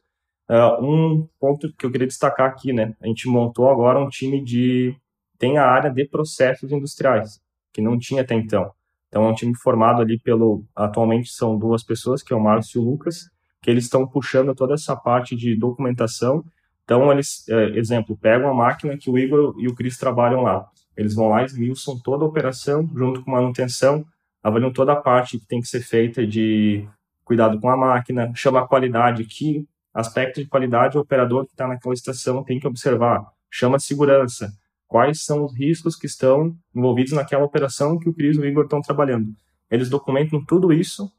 Uh, 0.48 0.84
um 0.84 1.28
ponto 1.40 1.72
que 1.72 1.86
eu 1.86 1.90
queria 1.90 2.06
destacar 2.06 2.48
aqui, 2.48 2.72
né? 2.72 2.94
A 3.00 3.06
gente 3.06 3.28
montou 3.28 3.70
agora 3.70 3.98
um 3.98 4.08
time 4.08 4.42
de. 4.42 4.94
tem 5.38 5.58
a 5.58 5.66
área 5.66 5.90
de 5.90 6.04
processos 6.06 6.70
industriais, 6.70 7.40
que 7.72 7.80
não 7.80 7.98
tinha 7.98 8.22
até 8.22 8.34
então. 8.34 8.70
Então 9.08 9.24
é 9.24 9.28
um 9.28 9.34
time 9.34 9.54
formado 9.56 10.02
ali 10.02 10.18
pelo. 10.18 10.64
Atualmente 10.74 11.30
são 11.30 11.58
duas 11.58 11.82
pessoas, 11.82 12.22
que 12.22 12.32
é 12.32 12.36
o 12.36 12.40
Márcio 12.40 12.80
e 12.80 12.84
o 12.84 12.90
Lucas, 12.90 13.30
que 13.62 13.70
eles 13.70 13.84
estão 13.84 14.06
puxando 14.06 14.54
toda 14.54 14.74
essa 14.74 14.94
parte 14.94 15.34
de 15.34 15.56
documentação. 15.56 16.44
Então, 16.84 17.10
eles, 17.10 17.48
é, 17.48 17.78
exemplo, 17.78 18.16
pegam 18.16 18.50
a 18.50 18.54
máquina 18.54 18.96
que 18.98 19.08
o 19.08 19.18
Igor 19.18 19.54
e 19.58 19.66
o 19.66 19.74
Cris 19.74 19.96
trabalham 19.96 20.42
lá. 20.42 20.68
Eles 20.94 21.14
vão 21.14 21.28
lá, 21.28 21.42
esmiuçam 21.42 21.98
toda 21.98 22.24
a 22.24 22.28
operação, 22.28 22.88
junto 22.94 23.22
com 23.24 23.30
manutenção, 23.30 24.04
avaliam 24.42 24.70
toda 24.70 24.92
a 24.92 24.96
parte 24.96 25.38
que 25.38 25.46
tem 25.46 25.60
que 25.60 25.66
ser 25.66 25.80
feita 25.80 26.26
de 26.26 26.86
cuidado 27.24 27.58
com 27.58 27.70
a 27.70 27.76
máquina, 27.76 28.30
chama 28.34 28.60
a 28.60 28.66
qualidade 28.66 29.24
que 29.24 29.66
aspecto 29.94 30.42
de 30.42 30.48
qualidade 30.48 30.98
o 30.98 31.00
operador 31.00 31.46
que 31.46 31.52
está 31.52 31.68
naquela 31.68 31.94
estação 31.94 32.42
tem 32.42 32.58
que 32.58 32.66
observar. 32.66 33.24
Chama 33.50 33.78
segurança. 33.78 34.52
Quais 34.88 35.24
são 35.24 35.44
os 35.44 35.56
riscos 35.56 35.96
que 35.96 36.06
estão 36.06 36.54
envolvidos 36.74 37.12
naquela 37.12 37.44
operação 37.44 37.98
que 37.98 38.08
o 38.08 38.14
Cris 38.14 38.36
e 38.36 38.40
o 38.40 38.44
Igor 38.44 38.64
estão 38.64 38.80
trabalhando. 38.80 39.32
Eles 39.70 39.88
documentam 39.88 40.44
tudo 40.44 40.72
isso, 40.72 41.10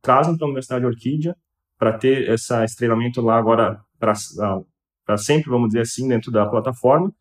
trazem 0.00 0.36
para 0.36 0.46
a 0.46 0.48
Universidade 0.48 0.86
Orquídea 0.86 1.36
para 1.78 1.96
ter 1.96 2.28
essa, 2.28 2.64
esse 2.64 2.76
treinamento 2.76 3.20
lá 3.20 3.38
agora 3.38 3.80
para 3.98 5.16
sempre, 5.16 5.50
vamos 5.50 5.68
dizer 5.68 5.80
assim, 5.80 6.06
dentro 6.06 6.30
da 6.30 6.46
plataforma. 6.46 7.12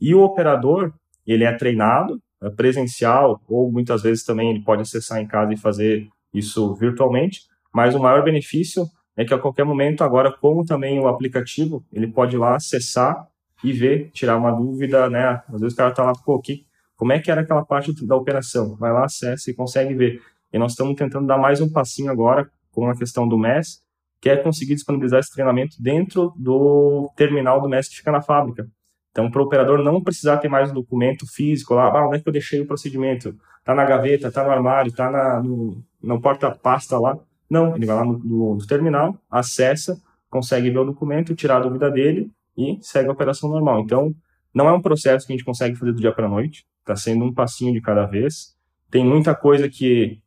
E 0.00 0.14
o 0.14 0.22
operador, 0.22 0.92
ele 1.26 1.44
é 1.44 1.52
treinado, 1.52 2.20
é 2.42 2.50
presencial, 2.50 3.40
ou 3.48 3.70
muitas 3.70 4.02
vezes 4.02 4.24
também 4.24 4.50
ele 4.50 4.62
pode 4.62 4.82
acessar 4.82 5.20
em 5.20 5.26
casa 5.26 5.52
e 5.52 5.56
fazer 5.56 6.08
isso 6.34 6.74
virtualmente, 6.74 7.42
mas 7.72 7.94
o 7.94 7.98
maior 7.98 8.22
benefício 8.22 8.86
é 9.16 9.24
que 9.24 9.32
a 9.32 9.38
qualquer 9.38 9.64
momento, 9.64 10.04
agora, 10.04 10.30
como 10.30 10.64
também 10.64 11.00
o 11.00 11.08
aplicativo, 11.08 11.84
ele 11.92 12.06
pode 12.06 12.36
ir 12.36 12.38
lá 12.38 12.56
acessar 12.56 13.26
e 13.64 13.72
ver, 13.72 14.10
tirar 14.12 14.36
uma 14.36 14.50
dúvida, 14.50 15.08
né? 15.08 15.42
Às 15.48 15.60
vezes 15.60 15.72
o 15.72 15.76
cara 15.76 15.90
tá 15.92 16.04
lá, 16.04 16.12
pô, 16.12 16.38
que, 16.38 16.66
como 16.96 17.12
é 17.12 17.18
que 17.18 17.30
era 17.30 17.40
aquela 17.40 17.64
parte 17.64 17.92
da 18.06 18.14
operação? 18.14 18.76
Vai 18.76 18.92
lá, 18.92 19.04
acessa 19.04 19.50
e 19.50 19.54
consegue 19.54 19.94
ver. 19.94 20.20
E 20.52 20.58
nós 20.58 20.72
estamos 20.72 20.94
tentando 20.94 21.26
dar 21.26 21.38
mais 21.38 21.60
um 21.60 21.70
passinho 21.70 22.10
agora 22.10 22.48
com 22.70 22.88
a 22.90 22.96
questão 22.96 23.26
do 23.26 23.38
MES, 23.38 23.80
que 24.20 24.28
é 24.28 24.36
conseguir 24.36 24.74
disponibilizar 24.74 25.20
esse 25.20 25.32
treinamento 25.32 25.76
dentro 25.80 26.32
do 26.36 27.10
terminal 27.16 27.60
do 27.60 27.68
MES 27.68 27.88
que 27.88 27.96
fica 27.96 28.12
na 28.12 28.20
fábrica. 28.20 28.68
Então, 29.10 29.30
para 29.30 29.40
o 29.40 29.46
operador 29.46 29.82
não 29.82 30.02
precisar 30.02 30.36
ter 30.36 30.48
mais 30.48 30.70
um 30.70 30.74
documento 30.74 31.26
físico 31.26 31.74
lá, 31.74 31.86
ah, 31.86 32.06
onde 32.06 32.18
é 32.18 32.20
que 32.20 32.28
eu 32.28 32.32
deixei 32.32 32.60
o 32.60 32.66
procedimento? 32.66 33.34
Tá 33.64 33.74
na 33.74 33.84
gaveta, 33.84 34.30
tá 34.30 34.44
no 34.44 34.50
armário, 34.50 34.92
tá 34.92 35.10
na, 35.10 35.42
no 35.42 36.20
porta-pasta 36.20 36.98
lá. 36.98 37.18
Não, 37.48 37.76
ele 37.76 37.86
vai 37.86 37.96
lá 37.96 38.04
no, 38.04 38.18
no, 38.18 38.54
no, 38.56 38.66
terminal, 38.66 39.16
acessa, 39.30 40.00
consegue 40.28 40.70
ver 40.70 40.78
o 40.78 40.84
documento, 40.84 41.34
tirar 41.34 41.58
a 41.58 41.60
dúvida 41.60 41.90
dele 41.90 42.30
e 42.56 42.78
segue 42.80 43.08
a 43.08 43.12
operação 43.12 43.48
normal. 43.48 43.80
Então, 43.80 44.14
Não 44.54 44.68
é 44.68 44.72
um 44.72 44.80
processo 44.80 45.26
que 45.26 45.32
a 45.32 45.36
gente 45.36 45.44
consegue 45.44 45.76
fazer 45.76 45.92
do 45.92 46.00
dia 46.00 46.12
para 46.12 46.26
a 46.26 46.30
noite, 46.30 46.66
está 46.80 46.96
sendo 46.96 47.24
um 47.24 47.32
passinho 47.32 47.72
de 47.72 47.80
cada 47.80 48.06
vez. 48.06 48.56
Tem 48.90 49.04
muita 49.04 49.34
coisa 49.34 49.68
que 49.68 50.18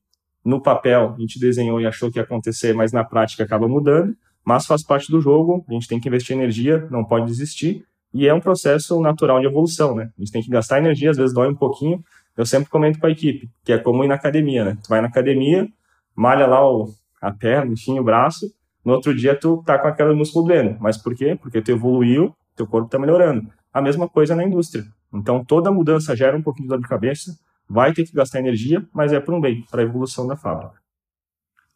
no 0.43 0.61
papel 0.61 1.15
a 1.17 1.19
gente 1.19 1.39
desenhou 1.39 1.81
e 1.81 1.87
achou 1.87 2.11
que 2.11 2.19
ia 2.19 2.23
acontecer, 2.23 2.73
mas 2.73 2.91
na 2.91 3.03
prática 3.03 3.43
acaba 3.43 3.67
mudando, 3.67 4.15
mas 4.45 4.65
faz 4.65 4.83
parte 4.83 5.11
do 5.11 5.19
jogo, 5.19 5.65
a 5.67 5.73
gente 5.73 5.87
tem 5.87 5.99
que 5.99 6.07
investir 6.07 6.35
energia, 6.35 6.87
não 6.89 7.03
pode 7.03 7.25
desistir, 7.25 7.85
e 8.13 8.27
é 8.27 8.33
um 8.33 8.39
processo 8.39 8.99
natural 9.01 9.39
de 9.39 9.45
evolução, 9.45 9.95
né? 9.95 10.11
A 10.17 10.21
gente 10.21 10.31
tem 10.31 10.41
que 10.41 10.49
gastar 10.49 10.79
energia, 10.79 11.11
às 11.11 11.17
vezes 11.17 11.33
dói 11.33 11.47
um 11.47 11.55
pouquinho. 11.55 12.03
Eu 12.35 12.45
sempre 12.45 12.69
comento 12.69 12.99
com 12.99 13.05
a 13.05 13.11
equipe, 13.11 13.49
que 13.63 13.71
é 13.71 13.77
como 13.77 14.03
ir 14.03 14.07
na 14.07 14.15
academia, 14.15 14.65
né? 14.65 14.77
Tu 14.83 14.89
vai 14.89 15.01
na 15.01 15.07
academia, 15.07 15.67
malha 16.15 16.47
lá 16.47 16.67
o, 16.67 16.89
a 17.21 17.31
perna, 17.31 17.73
enfim, 17.73 17.99
o 17.99 18.03
braço, 18.03 18.45
no 18.83 18.93
outro 18.93 19.15
dia 19.15 19.37
tu 19.37 19.61
tá 19.65 19.77
com 19.77 19.87
aquele 19.87 20.13
músculo 20.13 20.47
doendo. 20.47 20.77
Mas 20.79 20.97
por 20.97 21.15
quê? 21.15 21.37
Porque 21.39 21.61
tu 21.61 21.71
evoluiu, 21.71 22.33
teu 22.55 22.67
corpo 22.67 22.89
tá 22.89 22.97
melhorando. 22.97 23.47
A 23.73 23.81
mesma 23.81 24.07
coisa 24.07 24.35
na 24.35 24.43
indústria. 24.43 24.83
Então 25.13 25.43
toda 25.43 25.71
mudança 25.71 26.15
gera 26.15 26.37
um 26.37 26.41
pouquinho 26.41 26.67
de 26.67 26.69
dor 26.69 26.81
de 26.81 26.87
cabeça, 26.87 27.37
vai 27.67 27.93
ter 27.93 28.05
que 28.05 28.13
gastar 28.13 28.39
energia, 28.39 28.85
mas 28.93 29.13
é 29.13 29.19
para 29.19 29.35
um 29.35 29.41
bem, 29.41 29.63
para 29.69 29.81
a 29.81 29.85
evolução 29.85 30.25
da 30.27 30.35
fábrica. 30.35 30.79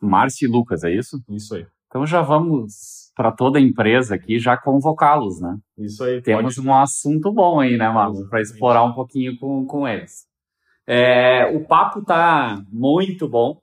Márcio 0.01 0.47
e 0.47 0.51
Lucas, 0.51 0.83
é 0.83 0.91
isso? 0.91 1.23
Isso 1.29 1.55
aí. 1.55 1.65
Então 1.87 2.05
já 2.05 2.21
vamos 2.21 3.11
para 3.15 3.31
toda 3.31 3.59
a 3.59 3.61
empresa 3.61 4.15
aqui 4.15 4.39
já 4.39 4.57
convocá-los, 4.57 5.39
né? 5.39 5.57
Isso 5.77 6.03
aí. 6.03 6.21
Temos 6.21 6.55
pode... 6.55 6.67
um 6.67 6.73
assunto 6.73 7.31
bom 7.31 7.59
aí, 7.59 7.77
né, 7.77 7.89
Marcos, 7.89 8.27
para 8.27 8.41
explorar 8.41 8.83
um 8.83 8.93
pouquinho 8.93 9.37
com, 9.37 9.65
com 9.65 9.87
eles. 9.87 10.25
É, 10.87 11.45
o 11.55 11.65
papo 11.65 12.03
tá 12.03 12.61
muito 12.71 13.29
bom, 13.29 13.61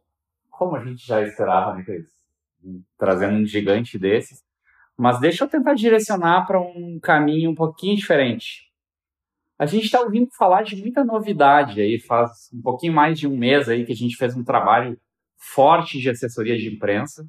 como 0.61 0.76
a 0.76 0.85
gente 0.85 1.07
já 1.07 1.23
esperava, 1.23 1.75
né, 1.75 1.83
Cris? 1.83 2.05
Trazendo 2.99 3.38
um 3.38 3.47
gigante 3.47 3.99
desses. 3.99 4.45
Mas 4.95 5.19
deixa 5.19 5.45
eu 5.45 5.49
tentar 5.49 5.73
direcionar 5.73 6.47
para 6.47 6.61
um 6.61 7.00
caminho 7.02 7.50
um 7.50 7.55
pouquinho 7.55 7.97
diferente. 7.97 8.71
A 9.59 9.64
gente 9.64 9.87
está 9.87 10.02
ouvindo 10.02 10.29
falar 10.37 10.62
de 10.62 10.76
muita 10.76 11.02
novidade 11.02 11.81
aí, 11.81 11.99
faz 11.99 12.50
um 12.52 12.61
pouquinho 12.61 12.93
mais 12.93 13.19
de 13.19 13.26
um 13.26 13.38
mês 13.38 13.71
aí 13.71 13.87
que 13.87 13.93
a 13.93 13.97
gente 13.97 14.17
fez 14.17 14.37
um 14.37 14.45
trabalho 14.45 14.99
forte 15.38 15.99
de 15.99 16.11
assessoria 16.11 16.59
de 16.59 16.69
imprensa. 16.69 17.26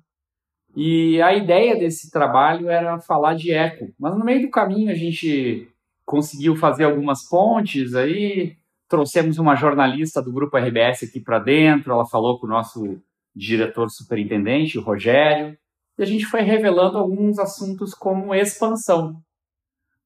E 0.76 1.22
a 1.22 1.34
ideia 1.34 1.80
desse 1.80 2.12
trabalho 2.12 2.70
era 2.70 3.00
falar 3.00 3.36
de 3.36 3.54
eco, 3.54 3.94
mas 3.98 4.18
no 4.18 4.26
meio 4.26 4.42
do 4.42 4.52
caminho 4.52 4.92
a 4.92 4.96
gente 4.96 5.70
conseguiu 6.06 6.58
fazer 6.58 6.84
algumas 6.84 7.26
pontes 7.30 7.96
aí, 7.96 8.58
trouxemos 8.90 9.38
uma 9.38 9.56
jornalista 9.56 10.22
do 10.22 10.34
grupo 10.34 10.58
RBS 10.58 11.04
aqui 11.04 11.22
para 11.22 11.40
dentro, 11.40 11.94
ela 11.94 12.06
falou 12.06 12.38
com 12.38 12.46
o 12.46 12.50
nosso 12.50 13.02
diretor 13.36 13.90
superintendente, 13.90 14.78
o 14.78 14.84
Rogério, 14.84 15.58
e 15.98 16.04
a 16.04 16.06
gente 16.06 16.26
foi 16.26 16.42
revelando 16.42 16.98
alguns 16.98 17.40
assuntos 17.40 17.94
como 17.94 18.34
expansão. 18.34 19.22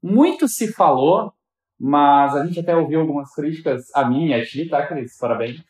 Muito 0.01 0.47
se 0.47 0.71
falou, 0.71 1.33
mas 1.79 2.35
a 2.35 2.45
gente 2.45 2.59
até 2.59 2.75
ouviu 2.75 3.01
algumas 3.01 3.33
críticas 3.33 3.83
a 3.93 4.07
mim 4.07 4.27
e 4.27 4.33
a 4.33 4.45
ti, 4.45 4.67
tá, 4.67 4.85
Cris? 4.85 5.17
Parabéns 5.17 5.63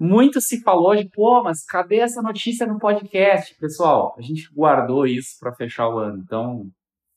muito 0.00 0.40
se 0.40 0.62
falou 0.62 0.96
de, 0.96 1.06
pô, 1.10 1.42
mas 1.42 1.62
cadê 1.62 1.96
essa 1.96 2.22
notícia 2.22 2.66
no 2.66 2.78
podcast? 2.78 3.54
Pessoal, 3.56 4.16
a 4.18 4.22
gente 4.22 4.48
guardou 4.50 5.06
isso 5.06 5.38
para 5.38 5.52
fechar 5.52 5.90
o 5.90 5.98
ano. 5.98 6.22
Então, 6.24 6.70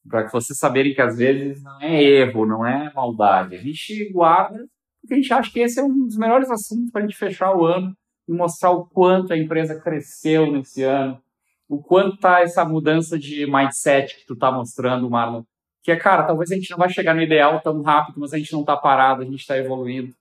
para 0.05 0.27
vocês 0.27 0.59
saberem 0.59 0.93
que 0.93 1.01
às 1.01 1.17
vezes 1.17 1.63
não 1.63 1.81
é 1.81 2.03
erro, 2.03 2.45
não 2.45 2.65
é 2.65 2.91
maldade. 2.93 3.55
A 3.55 3.61
gente 3.61 4.11
guarda 4.11 4.67
porque 4.99 5.13
a 5.13 5.17
gente 5.17 5.33
acha 5.33 5.49
que 5.49 5.61
esse 5.61 5.79
é 5.79 5.83
um 5.83 6.05
dos 6.05 6.17
melhores 6.17 6.51
assuntos 6.51 6.91
para 6.91 7.01
a 7.01 7.05
gente 7.05 7.17
fechar 7.17 7.55
o 7.55 7.65
ano 7.65 7.95
e 8.27 8.31
mostrar 8.31 8.71
o 8.71 8.85
quanto 8.85 9.33
a 9.33 9.37
empresa 9.37 9.79
cresceu 9.79 10.51
nesse 10.51 10.83
ano, 10.83 11.21
o 11.67 11.81
quanto 11.81 12.17
tá 12.17 12.41
essa 12.41 12.63
mudança 12.63 13.17
de 13.17 13.45
mindset 13.45 14.17
que 14.17 14.25
tu 14.25 14.35
tá 14.35 14.51
mostrando, 14.51 15.09
Marlon. 15.09 15.43
Que 15.81 15.91
é, 15.91 15.95
cara, 15.95 16.23
talvez 16.23 16.51
a 16.51 16.55
gente 16.55 16.71
não 16.71 16.77
vai 16.77 16.89
chegar 16.89 17.13
no 17.13 17.21
ideal 17.21 17.59
tão 17.61 17.81
rápido, 17.81 18.19
mas 18.19 18.33
a 18.33 18.37
gente 18.37 18.53
não 18.53 18.63
tá 18.63 18.77
parado, 18.77 19.21
a 19.21 19.25
gente 19.25 19.39
está 19.39 19.57
evoluindo. 19.57 20.13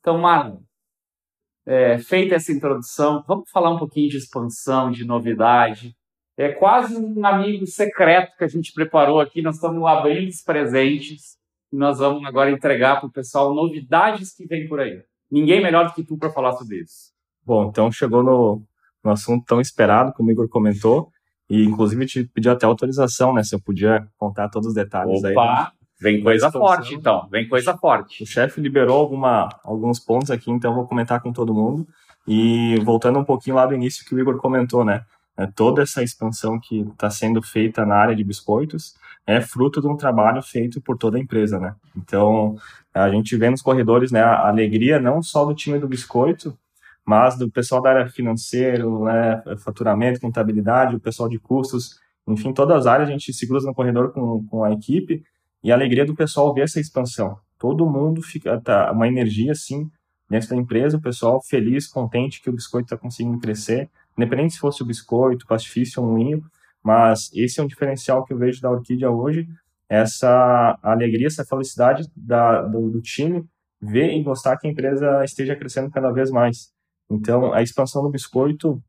Então, 0.00 0.18
Marlon, 0.18 0.60
é, 1.66 1.98
feita 1.98 2.36
essa 2.36 2.52
introdução, 2.52 3.22
vamos 3.26 3.50
falar 3.50 3.70
um 3.70 3.78
pouquinho 3.78 4.08
de 4.08 4.16
expansão, 4.16 4.90
de 4.90 5.04
novidade. 5.04 5.94
É 6.36 6.48
quase 6.48 6.96
um 6.96 7.26
amigo 7.26 7.66
secreto 7.66 8.36
que 8.36 8.44
a 8.44 8.48
gente 8.48 8.72
preparou 8.72 9.20
aqui. 9.20 9.42
Nós 9.42 9.56
estamos 9.56 9.84
abrindo 9.84 10.30
os 10.30 10.42
presentes 10.42 11.36
e 11.70 11.76
nós 11.76 11.98
vamos 11.98 12.24
agora 12.24 12.50
entregar 12.50 12.98
para 12.98 13.08
o 13.08 13.12
pessoal 13.12 13.54
novidades 13.54 14.32
que 14.34 14.46
vem 14.46 14.66
por 14.66 14.80
aí. 14.80 15.02
Ninguém 15.30 15.62
melhor 15.62 15.86
do 15.86 15.94
que 15.94 16.02
tu 16.02 16.16
para 16.16 16.30
falar 16.30 16.52
sobre 16.52 16.80
isso. 16.80 17.12
Bom, 17.44 17.68
então 17.68 17.90
chegou 17.90 18.22
no, 18.22 18.62
no 19.02 19.10
assunto 19.10 19.44
tão 19.46 19.60
esperado, 19.60 20.12
como 20.12 20.28
o 20.28 20.32
Igor 20.32 20.48
comentou, 20.48 21.10
e 21.48 21.64
inclusive 21.64 22.06
te 22.06 22.24
pedi 22.24 22.48
até 22.48 22.66
autorização, 22.66 23.32
né? 23.32 23.42
Se 23.42 23.54
eu 23.54 23.60
podia 23.60 24.06
contar 24.16 24.48
todos 24.48 24.68
os 24.68 24.74
detalhes 24.74 25.18
Opa. 25.18 25.28
aí. 25.28 25.34
Opa! 25.34 25.72
Vem 26.00 26.22
coisa 26.22 26.50
forte, 26.50 26.94
então. 26.94 27.28
Vem 27.30 27.46
coisa 27.46 27.76
forte. 27.76 28.22
O 28.22 28.26
chefe 28.26 28.58
liberou 28.58 28.98
alguma, 28.98 29.50
alguns 29.62 30.00
pontos 30.00 30.30
aqui, 30.30 30.50
então 30.50 30.70
eu 30.70 30.74
vou 30.74 30.86
comentar 30.86 31.20
com 31.20 31.30
todo 31.30 31.52
mundo. 31.52 31.86
E 32.26 32.76
voltando 32.84 33.18
um 33.18 33.24
pouquinho 33.24 33.56
lá 33.56 33.66
do 33.66 33.74
início 33.74 34.04
que 34.06 34.14
o 34.14 34.18
Igor 34.18 34.38
comentou, 34.38 34.82
né? 34.82 35.04
É, 35.36 35.46
toda 35.46 35.82
essa 35.82 36.02
expansão 36.02 36.58
que 36.58 36.80
está 36.80 37.10
sendo 37.10 37.42
feita 37.42 37.84
na 37.84 37.96
área 37.96 38.16
de 38.16 38.24
biscoitos 38.24 38.94
é 39.26 39.40
fruto 39.40 39.80
de 39.80 39.86
um 39.86 39.96
trabalho 39.96 40.42
feito 40.42 40.80
por 40.80 40.96
toda 40.96 41.18
a 41.18 41.20
empresa, 41.20 41.58
né? 41.58 41.74
Então, 41.96 42.56
a 42.94 43.10
gente 43.10 43.36
vê 43.36 43.50
nos 43.50 43.62
corredores 43.62 44.10
né, 44.10 44.22
a 44.22 44.48
alegria 44.48 44.98
não 44.98 45.22
só 45.22 45.44
do 45.44 45.54
time 45.54 45.78
do 45.78 45.86
biscoito, 45.86 46.56
mas 47.10 47.36
do 47.36 47.50
pessoal 47.50 47.82
da 47.82 47.90
área 47.90 48.08
financeira, 48.08 48.88
né, 49.00 49.42
faturamento, 49.64 50.20
contabilidade, 50.20 50.94
o 50.94 51.00
pessoal 51.00 51.28
de 51.28 51.40
custos, 51.40 51.98
enfim, 52.24 52.52
todas 52.52 52.76
as 52.76 52.86
áreas 52.86 53.08
a 53.08 53.12
gente 53.12 53.32
se 53.32 53.48
cruza 53.48 53.66
no 53.66 53.74
corredor 53.74 54.12
com, 54.12 54.46
com 54.46 54.62
a 54.62 54.70
equipe 54.70 55.20
e 55.60 55.72
a 55.72 55.74
alegria 55.74 56.06
do 56.06 56.14
pessoal 56.14 56.54
ver 56.54 56.60
essa 56.62 56.78
expansão. 56.78 57.36
Todo 57.58 57.84
mundo 57.84 58.22
fica, 58.22 58.60
tá, 58.60 58.92
uma 58.92 59.08
energia 59.08 59.50
assim, 59.50 59.90
da 60.28 60.54
empresa, 60.54 60.98
o 60.98 61.02
pessoal 61.02 61.42
feliz, 61.42 61.88
contente 61.88 62.40
que 62.40 62.48
o 62.48 62.52
biscoito 62.52 62.86
está 62.86 62.96
conseguindo 62.96 63.40
crescer, 63.40 63.90
independente 64.16 64.54
se 64.54 64.60
fosse 64.60 64.80
o 64.80 64.86
biscoito, 64.86 65.48
pastifício 65.48 66.00
ou 66.00 66.08
um 66.08 66.12
moinho, 66.12 66.44
mas 66.80 67.28
esse 67.34 67.58
é 67.58 67.62
um 67.64 67.66
diferencial 67.66 68.24
que 68.24 68.32
eu 68.32 68.38
vejo 68.38 68.62
da 68.62 68.70
Orquídea 68.70 69.10
hoje, 69.10 69.48
essa 69.88 70.78
alegria, 70.80 71.26
essa 71.26 71.44
felicidade 71.44 72.08
da, 72.14 72.62
do, 72.62 72.88
do 72.88 73.02
time 73.02 73.44
ver 73.82 74.12
e 74.12 74.22
gostar 74.22 74.56
que 74.58 74.68
a 74.68 74.70
empresa 74.70 75.24
esteja 75.24 75.56
crescendo 75.56 75.90
cada 75.90 76.12
vez 76.12 76.30
mais. 76.30 76.70
Então, 77.10 77.52
a 77.52 77.62
expansão 77.62 78.02
do 78.02 78.10
biscoito 78.10 78.82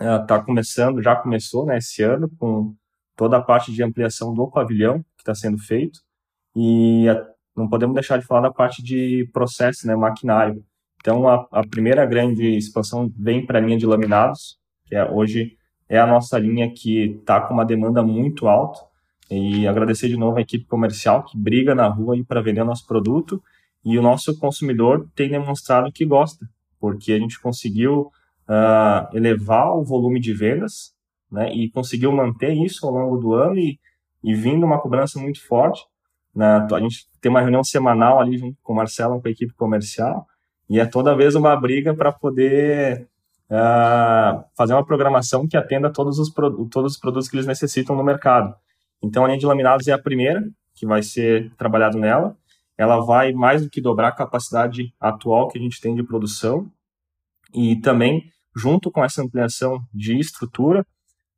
está 0.00 0.42
começando, 0.42 1.02
já 1.02 1.16
começou 1.16 1.66
né, 1.66 1.78
esse 1.78 2.02
ano, 2.02 2.30
com 2.38 2.74
toda 3.16 3.36
a 3.36 3.42
parte 3.42 3.72
de 3.72 3.82
ampliação 3.82 4.32
do 4.32 4.50
pavilhão 4.50 5.02
que 5.16 5.22
está 5.22 5.34
sendo 5.34 5.58
feito 5.58 6.00
e 6.54 7.08
a, 7.08 7.22
não 7.56 7.68
podemos 7.68 7.94
deixar 7.94 8.18
de 8.18 8.26
falar 8.26 8.42
da 8.42 8.52
parte 8.52 8.82
de 8.82 9.28
processo, 9.32 9.86
né, 9.86 9.94
maquinário. 9.94 10.64
Então, 11.00 11.28
a, 11.28 11.46
a 11.50 11.66
primeira 11.66 12.04
grande 12.06 12.56
expansão 12.56 13.10
vem 13.16 13.44
para 13.44 13.58
a 13.58 13.62
linha 13.62 13.78
de 13.78 13.86
laminados, 13.86 14.58
que 14.86 14.94
é, 14.94 15.10
hoje 15.10 15.56
é 15.88 15.98
a 15.98 16.06
nossa 16.06 16.38
linha 16.38 16.72
que 16.72 17.18
está 17.18 17.40
com 17.40 17.54
uma 17.54 17.64
demanda 17.64 18.02
muito 18.02 18.48
alta. 18.48 18.80
E 19.30 19.66
agradecer 19.66 20.08
de 20.08 20.16
novo 20.16 20.38
a 20.38 20.40
equipe 20.40 20.66
comercial 20.66 21.24
que 21.24 21.38
briga 21.38 21.74
na 21.74 21.86
rua 21.86 22.16
para 22.26 22.40
vender 22.40 22.62
o 22.62 22.64
nosso 22.64 22.86
produto. 22.86 23.42
E 23.84 23.96
o 23.96 24.02
nosso 24.02 24.38
consumidor 24.38 25.08
tem 25.14 25.30
demonstrado 25.30 25.90
que 25.92 26.04
gosta, 26.04 26.46
porque 26.80 27.12
a 27.12 27.18
gente 27.18 27.40
conseguiu 27.40 28.10
uh, 28.48 29.16
elevar 29.16 29.76
o 29.76 29.84
volume 29.84 30.18
de 30.18 30.32
vendas 30.32 30.94
né, 31.30 31.52
e 31.52 31.70
conseguiu 31.70 32.10
manter 32.10 32.52
isso 32.52 32.86
ao 32.86 32.92
longo 32.92 33.16
do 33.18 33.34
ano 33.34 33.58
e, 33.58 33.78
e 34.24 34.34
vindo 34.34 34.66
uma 34.66 34.80
cobrança 34.80 35.20
muito 35.20 35.46
forte. 35.46 35.84
Né, 36.34 36.66
a 36.72 36.80
gente 36.80 37.06
tem 37.20 37.30
uma 37.30 37.40
reunião 37.40 37.62
semanal 37.62 38.18
ali 38.18 38.38
junto 38.38 38.56
com 38.62 38.72
o 38.72 38.76
Marcelo, 38.76 39.20
com 39.20 39.28
a 39.28 39.30
equipe 39.30 39.52
comercial, 39.54 40.26
e 40.68 40.80
é 40.80 40.86
toda 40.86 41.16
vez 41.16 41.34
uma 41.34 41.54
briga 41.56 41.94
para 41.94 42.12
poder 42.12 43.08
uh, 43.50 44.44
fazer 44.56 44.72
uma 44.72 44.84
programação 44.84 45.46
que 45.46 45.56
atenda 45.56 45.92
todos 45.92 46.18
os, 46.18 46.32
todos 46.70 46.92
os 46.92 46.98
produtos 46.98 47.28
que 47.28 47.36
eles 47.36 47.46
necessitam 47.46 47.96
no 47.96 48.04
mercado. 48.04 48.54
Então, 49.02 49.24
a 49.24 49.28
linha 49.28 49.38
de 49.38 49.46
laminados 49.46 49.88
é 49.88 49.92
a 49.92 49.98
primeira 49.98 50.42
que 50.74 50.86
vai 50.86 51.02
ser 51.02 51.52
trabalhado 51.56 51.98
nela. 51.98 52.36
Ela 52.80 52.98
vai 52.98 53.30
mais 53.34 53.62
do 53.62 53.68
que 53.68 53.78
dobrar 53.78 54.08
a 54.08 54.12
capacidade 54.12 54.94
atual 54.98 55.48
que 55.48 55.58
a 55.58 55.60
gente 55.60 55.78
tem 55.82 55.94
de 55.94 56.02
produção 56.02 56.72
e 57.52 57.76
também, 57.76 58.24
junto 58.56 58.90
com 58.90 59.04
essa 59.04 59.22
ampliação 59.22 59.84
de 59.92 60.18
estrutura, 60.18 60.86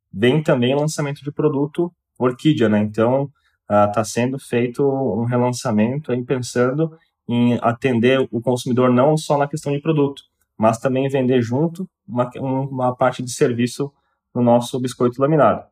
vem 0.09 0.41
também 0.41 0.73
o 0.73 0.79
lançamento 0.79 1.21
de 1.21 1.33
produto 1.33 1.91
Orquídea, 2.17 2.69
né? 2.69 2.79
Então, 2.79 3.29
está 3.69 3.99
uh, 3.99 4.05
sendo 4.05 4.39
feito 4.39 4.87
um 4.87 5.25
relançamento 5.25 6.13
aí 6.13 6.23
pensando 6.23 6.97
em 7.27 7.59
atender 7.61 8.25
o 8.31 8.39
consumidor 8.39 8.89
não 8.89 9.17
só 9.17 9.37
na 9.37 9.45
questão 9.45 9.73
de 9.73 9.81
produto, 9.81 10.23
mas 10.57 10.77
também 10.77 11.09
vender 11.09 11.41
junto 11.41 11.89
uma, 12.07 12.31
uma 12.37 12.95
parte 12.95 13.21
de 13.21 13.33
serviço 13.33 13.91
no 14.33 14.41
nosso 14.41 14.79
biscoito 14.79 15.21
laminado. 15.21 15.65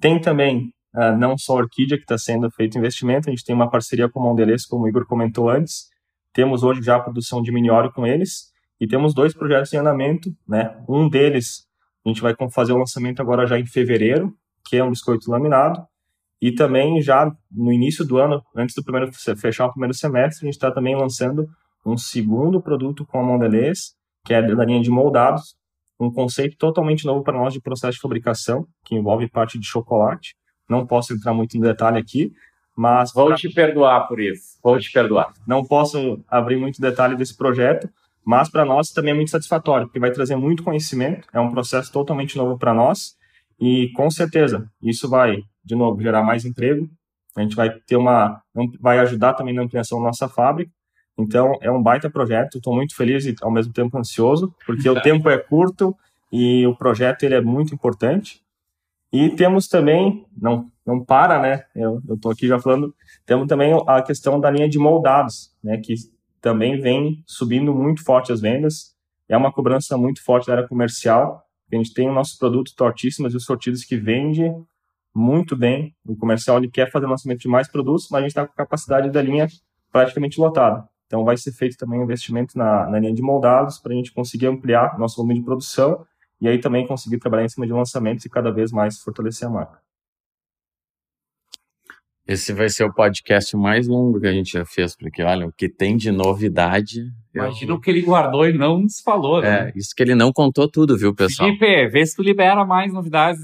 Tem 0.00 0.18
também 0.18 0.72
uh, 0.96 1.16
não 1.16 1.36
só 1.36 1.54
a 1.54 1.56
Orquídea 1.56 1.96
que 1.96 2.04
está 2.04 2.18
sendo 2.18 2.50
feito 2.50 2.78
investimento, 2.78 3.28
a 3.28 3.30
gente 3.30 3.44
tem 3.44 3.54
uma 3.54 3.70
parceria 3.70 4.08
com 4.08 4.20
o 4.20 4.22
Mondelez, 4.22 4.64
como 4.64 4.84
o 4.84 4.88
Igor 4.88 5.06
comentou 5.06 5.50
antes, 5.50 5.88
temos 6.32 6.62
hoje 6.62 6.82
já 6.82 6.96
a 6.96 7.00
produção 7.00 7.42
de 7.42 7.52
miniório 7.52 7.92
com 7.92 8.06
eles, 8.06 8.52
e 8.80 8.86
temos 8.86 9.14
dois 9.14 9.32
projetos 9.32 9.72
em 9.72 9.78
andamento, 9.78 10.30
né? 10.46 10.76
Um 10.88 11.08
deles 11.08 11.66
a 12.04 12.08
gente 12.08 12.22
vai 12.22 12.34
fazer 12.52 12.72
o 12.72 12.78
lançamento 12.78 13.20
agora 13.20 13.46
já 13.46 13.58
em 13.58 13.66
fevereiro, 13.66 14.32
que 14.64 14.76
é 14.76 14.84
um 14.84 14.90
biscoito 14.90 15.28
laminado. 15.28 15.84
E 16.40 16.52
também 16.52 17.00
já 17.02 17.32
no 17.50 17.72
início 17.72 18.04
do 18.04 18.18
ano, 18.18 18.40
antes 18.54 18.76
do 18.76 18.84
primeiro 18.84 19.10
fechar 19.12 19.66
o 19.66 19.72
primeiro 19.72 19.92
semestre, 19.92 20.44
a 20.44 20.46
gente 20.46 20.54
está 20.54 20.70
também 20.70 20.94
lançando 20.94 21.48
um 21.84 21.96
segundo 21.96 22.60
produto 22.60 23.04
com 23.04 23.18
a 23.18 23.24
Mondelez, 23.24 23.96
que 24.24 24.32
é 24.32 24.40
da 24.40 24.64
linha 24.64 24.80
de 24.80 24.90
moldados, 24.90 25.56
um 25.98 26.12
conceito 26.12 26.56
totalmente 26.56 27.04
novo 27.04 27.24
para 27.24 27.38
nós 27.38 27.52
de 27.52 27.60
processo 27.60 27.94
de 27.94 28.00
fabricação, 28.00 28.66
que 28.84 28.94
envolve 28.94 29.28
parte 29.28 29.58
de 29.58 29.66
chocolate. 29.66 30.36
Não 30.68 30.86
posso 30.86 31.12
entrar 31.12 31.32
muito 31.32 31.56
em 31.56 31.60
detalhe 31.60 31.98
aqui, 31.98 32.32
mas 32.76 33.12
vou 33.12 33.28
pra... 33.28 33.36
te 33.36 33.48
perdoar 33.48 34.06
por 34.06 34.20
isso. 34.20 34.58
Vou 34.62 34.78
te 34.78 34.92
perdoar. 34.92 35.32
Não 35.46 35.64
posso 35.64 36.20
abrir 36.28 36.56
muito 36.56 36.80
detalhe 36.80 37.16
desse 37.16 37.36
projeto, 37.36 37.88
mas 38.24 38.48
para 38.48 38.64
nós 38.64 38.90
também 38.90 39.12
é 39.12 39.14
muito 39.14 39.30
satisfatório, 39.30 39.86
porque 39.86 40.00
vai 40.00 40.10
trazer 40.10 40.36
muito 40.36 40.62
conhecimento. 40.62 41.28
É 41.32 41.40
um 41.40 41.50
processo 41.50 41.92
totalmente 41.92 42.36
novo 42.36 42.58
para 42.58 42.74
nós 42.74 43.16
e 43.60 43.90
com 43.94 44.10
certeza 44.10 44.70
isso 44.82 45.08
vai, 45.08 45.42
de 45.64 45.74
novo, 45.74 46.02
gerar 46.02 46.22
mais 46.22 46.44
emprego. 46.44 46.88
A 47.36 47.42
gente 47.42 47.54
vai 47.54 47.70
ter 47.70 47.96
uma, 47.96 48.42
vai 48.80 48.98
ajudar 48.98 49.34
também 49.34 49.54
na 49.54 49.62
ampliação 49.62 49.98
da 49.98 50.06
nossa 50.06 50.28
fábrica. 50.28 50.70
Então 51.18 51.56
é 51.62 51.70
um 51.70 51.82
baita 51.82 52.10
projeto. 52.10 52.58
Estou 52.58 52.74
muito 52.74 52.94
feliz 52.94 53.24
e 53.26 53.34
ao 53.40 53.50
mesmo 53.50 53.72
tempo 53.72 53.96
ansioso, 53.96 54.54
porque 54.66 54.88
o 54.88 54.98
tempo 55.00 55.30
é 55.30 55.38
curto 55.38 55.96
e 56.32 56.66
o 56.66 56.74
projeto 56.74 57.22
ele 57.22 57.34
é 57.34 57.40
muito 57.40 57.74
importante. 57.74 58.42
E 59.16 59.30
temos 59.30 59.66
também, 59.66 60.26
não, 60.36 60.70
não 60.84 61.02
para, 61.02 61.40
né? 61.40 61.64
Eu 61.74 62.02
estou 62.12 62.30
aqui 62.30 62.46
já 62.46 62.58
falando, 62.58 62.94
temos 63.24 63.46
também 63.46 63.72
a 63.86 64.02
questão 64.02 64.38
da 64.38 64.50
linha 64.50 64.68
de 64.68 64.78
moldados, 64.78 65.56
né? 65.64 65.78
Que 65.78 65.94
também 66.38 66.78
vem 66.78 67.24
subindo 67.26 67.74
muito 67.74 68.04
forte 68.04 68.30
as 68.30 68.42
vendas. 68.42 68.94
É 69.26 69.34
uma 69.34 69.50
cobrança 69.50 69.96
muito 69.96 70.22
forte 70.22 70.48
da 70.48 70.56
área 70.56 70.68
comercial. 70.68 71.42
A 71.72 71.76
gente 71.76 71.94
tem 71.94 72.10
o 72.10 72.12
nosso 72.12 72.38
produto 72.38 72.74
Tortíssimas 72.76 73.32
e 73.32 73.38
os 73.38 73.46
sortidos 73.46 73.84
que 73.84 73.96
vende 73.96 74.52
muito 75.14 75.56
bem. 75.56 75.96
O 76.04 76.14
comercial 76.14 76.58
ele 76.58 76.68
quer 76.68 76.90
fazer 76.90 77.06
lançamento 77.06 77.40
de 77.40 77.48
mais 77.48 77.68
produtos, 77.68 78.08
mas 78.10 78.18
a 78.18 78.20
gente 78.20 78.32
está 78.32 78.46
com 78.46 78.52
a 78.52 78.56
capacidade 78.56 79.08
da 79.08 79.22
linha 79.22 79.48
praticamente 79.90 80.38
lotada. 80.38 80.86
Então 81.06 81.24
vai 81.24 81.38
ser 81.38 81.52
feito 81.52 81.78
também 81.78 82.02
investimento 82.02 82.58
na, 82.58 82.86
na 82.86 82.98
linha 82.98 83.14
de 83.14 83.22
moldados 83.22 83.78
para 83.78 83.94
a 83.94 83.96
gente 83.96 84.12
conseguir 84.12 84.46
ampliar 84.46 84.98
nosso 84.98 85.16
volume 85.16 85.36
de 85.36 85.42
produção 85.42 86.04
e 86.40 86.48
aí 86.48 86.58
também 86.58 86.86
conseguir 86.86 87.18
trabalhar 87.18 87.44
em 87.44 87.48
cima 87.48 87.66
de 87.66 87.72
lançamentos 87.72 88.24
e 88.24 88.30
cada 88.30 88.50
vez 88.50 88.70
mais 88.70 88.98
fortalecer 89.00 89.48
a 89.48 89.50
marca. 89.50 89.80
Esse 92.26 92.52
vai 92.52 92.68
ser 92.68 92.82
o 92.82 92.92
podcast 92.92 93.56
mais 93.56 93.86
longo 93.86 94.20
que 94.20 94.26
a 94.26 94.32
gente 94.32 94.50
já 94.50 94.64
fez, 94.64 94.96
porque 94.96 95.22
olha, 95.22 95.46
o 95.46 95.52
que 95.52 95.68
tem 95.68 95.96
de 95.96 96.10
novidade. 96.10 97.04
Imagina 97.32 97.70
eu... 97.70 97.76
o 97.76 97.80
que 97.80 97.88
ele 97.88 98.02
guardou 98.02 98.44
e 98.48 98.52
não 98.52 98.80
nos 98.80 99.00
falou, 99.00 99.40
né? 99.40 99.68
É, 99.68 99.72
isso 99.78 99.94
que 99.96 100.02
ele 100.02 100.16
não 100.16 100.32
contou 100.32 100.68
tudo, 100.68 100.98
viu, 100.98 101.14
pessoal? 101.14 101.48
Felipe, 101.48 101.88
vê 101.88 102.04
se 102.04 102.16
tu 102.16 102.22
libera 102.22 102.64
mais 102.64 102.92
novidades 102.92 103.40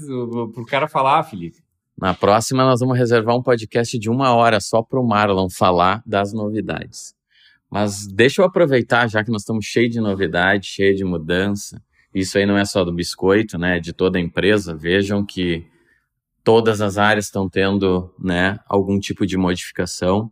pro 0.53 0.65
cara 0.65 0.89
falar, 0.89 1.23
Felipe. 1.23 1.63
Na 1.97 2.13
próxima, 2.13 2.65
nós 2.65 2.81
vamos 2.81 2.97
reservar 2.97 3.37
um 3.37 3.41
podcast 3.41 3.97
de 3.97 4.09
uma 4.09 4.35
hora 4.35 4.59
só 4.59 4.83
para 4.83 4.99
o 4.99 5.07
Marlon 5.07 5.47
falar 5.49 6.03
das 6.05 6.33
novidades. 6.33 7.13
Mas 7.71 8.05
deixa 8.05 8.41
eu 8.41 8.45
aproveitar, 8.45 9.07
já 9.07 9.23
que 9.23 9.31
nós 9.31 9.43
estamos 9.43 9.65
cheios 9.65 9.93
de 9.93 10.01
novidade, 10.01 10.67
cheio 10.67 10.93
de 10.93 11.05
mudança. 11.05 11.81
Isso 12.13 12.37
aí 12.37 12.45
não 12.45 12.57
é 12.57 12.65
só 12.65 12.83
do 12.83 12.93
biscoito, 12.93 13.57
né? 13.57 13.79
De 13.79 13.93
toda 13.93 14.17
a 14.17 14.21
empresa. 14.21 14.75
Vejam 14.75 15.25
que 15.25 15.65
todas 16.43 16.81
as 16.81 16.97
áreas 16.97 17.25
estão 17.25 17.49
tendo, 17.49 18.13
né, 18.19 18.59
algum 18.67 18.99
tipo 18.99 19.25
de 19.25 19.37
modificação. 19.37 20.31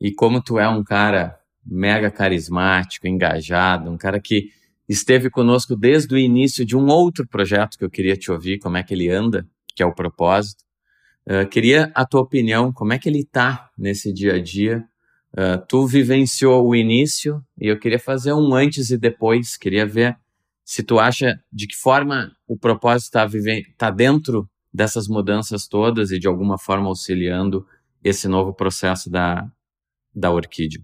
E 0.00 0.12
como 0.12 0.42
tu 0.42 0.58
é 0.58 0.68
um 0.68 0.84
cara 0.84 1.38
mega 1.64 2.10
carismático, 2.10 3.06
engajado, 3.06 3.90
um 3.90 3.98
cara 3.98 4.20
que 4.20 4.50
esteve 4.88 5.30
conosco 5.30 5.76
desde 5.76 6.14
o 6.14 6.18
início 6.18 6.64
de 6.64 6.76
um 6.76 6.86
outro 6.86 7.26
projeto 7.26 7.76
que 7.78 7.84
eu 7.84 7.90
queria 7.90 8.16
te 8.16 8.30
ouvir, 8.30 8.58
como 8.58 8.76
é 8.76 8.82
que 8.82 8.94
ele 8.94 9.10
anda, 9.10 9.46
que 9.74 9.82
é 9.82 9.86
o 9.86 9.94
propósito. 9.94 10.64
Uh, 11.26 11.46
queria 11.48 11.90
a 11.94 12.04
tua 12.04 12.20
opinião, 12.20 12.72
como 12.72 12.92
é 12.92 12.98
que 12.98 13.08
ele 13.08 13.20
está 13.20 13.70
nesse 13.78 14.12
dia 14.12 14.34
a 14.34 14.42
dia? 14.42 14.84
Uh, 15.32 15.64
tu 15.68 15.86
vivenciou 15.86 16.66
o 16.66 16.74
início 16.74 17.42
e 17.58 17.68
eu 17.68 17.78
queria 17.78 17.98
fazer 17.98 18.32
um 18.32 18.52
antes 18.54 18.90
e 18.90 18.98
depois, 18.98 19.56
queria 19.56 19.86
ver 19.86 20.16
se 20.64 20.82
tu 20.82 20.98
acha 20.98 21.40
de 21.52 21.66
que 21.66 21.76
forma 21.76 22.32
o 22.46 22.56
propósito 22.56 23.18
está 23.18 23.28
tá 23.76 23.90
dentro 23.90 24.48
dessas 24.72 25.06
mudanças 25.06 25.66
todas 25.68 26.10
e 26.10 26.18
de 26.18 26.26
alguma 26.26 26.58
forma 26.58 26.88
auxiliando 26.88 27.66
esse 28.02 28.26
novo 28.26 28.54
processo 28.54 29.10
da, 29.10 29.46
da 30.14 30.30
orquídea. 30.30 30.80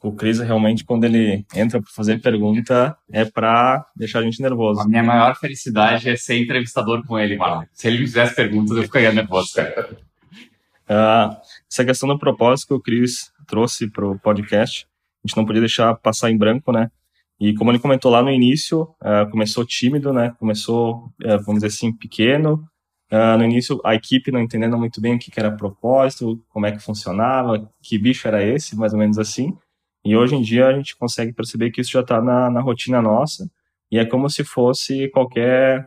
O 0.00 0.12
Cris 0.12 0.38
realmente, 0.38 0.84
quando 0.84 1.04
ele 1.04 1.44
entra 1.52 1.82
para 1.82 1.90
fazer 1.90 2.20
pergunta, 2.20 2.96
é 3.10 3.24
para 3.24 3.84
deixar 3.96 4.20
a 4.20 4.22
gente 4.22 4.40
nervoso. 4.40 4.80
A 4.80 4.86
minha 4.86 5.02
maior 5.02 5.34
felicidade 5.36 6.08
é 6.08 6.16
ser 6.16 6.40
entrevistador 6.40 7.04
com 7.04 7.18
ele, 7.18 7.36
mano. 7.36 7.66
Se 7.72 7.88
ele 7.88 7.98
me 7.98 8.06
fizesse 8.06 8.36
perguntas, 8.36 8.76
eu 8.76 8.84
ficaria 8.84 9.12
nervoso. 9.12 9.60
Uh, 9.60 11.34
essa 11.68 11.84
questão 11.84 12.08
do 12.08 12.16
propósito 12.16 12.68
que 12.68 12.74
o 12.74 12.80
Cris 12.80 13.32
trouxe 13.48 13.90
para 13.90 14.06
o 14.06 14.16
podcast, 14.16 14.86
a 15.24 15.26
gente 15.26 15.36
não 15.36 15.44
podia 15.44 15.62
deixar 15.62 15.92
passar 15.96 16.30
em 16.30 16.38
branco, 16.38 16.70
né? 16.70 16.92
E 17.40 17.54
como 17.54 17.70
ele 17.70 17.78
comentou 17.78 18.10
lá 18.10 18.22
no 18.22 18.30
início, 18.30 18.82
uh, 18.82 19.30
começou 19.30 19.64
tímido, 19.64 20.12
né? 20.12 20.34
Começou, 20.40 21.12
uh, 21.24 21.38
vamos 21.44 21.62
dizer 21.62 21.68
assim, 21.68 21.92
pequeno. 21.92 22.64
Uh, 23.12 23.38
no 23.38 23.44
início, 23.44 23.80
a 23.84 23.94
equipe 23.94 24.32
não 24.32 24.40
entendendo 24.40 24.76
muito 24.76 25.00
bem 25.00 25.14
o 25.14 25.18
que, 25.18 25.30
que 25.30 25.38
era 25.38 25.50
propósito, 25.50 26.42
como 26.48 26.66
é 26.66 26.72
que 26.72 26.80
funcionava, 26.80 27.70
que 27.80 27.96
bicho 27.96 28.26
era 28.26 28.42
esse, 28.42 28.76
mais 28.76 28.92
ou 28.92 28.98
menos 28.98 29.18
assim. 29.18 29.56
E 30.04 30.16
hoje 30.16 30.34
em 30.34 30.42
dia 30.42 30.66
a 30.66 30.72
gente 30.72 30.96
consegue 30.96 31.32
perceber 31.32 31.70
que 31.70 31.80
isso 31.80 31.92
já 31.92 32.00
está 32.00 32.20
na, 32.20 32.50
na, 32.50 32.60
rotina 32.60 33.00
nossa 33.00 33.48
e 33.90 33.98
é 33.98 34.04
como 34.04 34.28
se 34.28 34.44
fosse 34.44 35.08
qualquer 35.10 35.86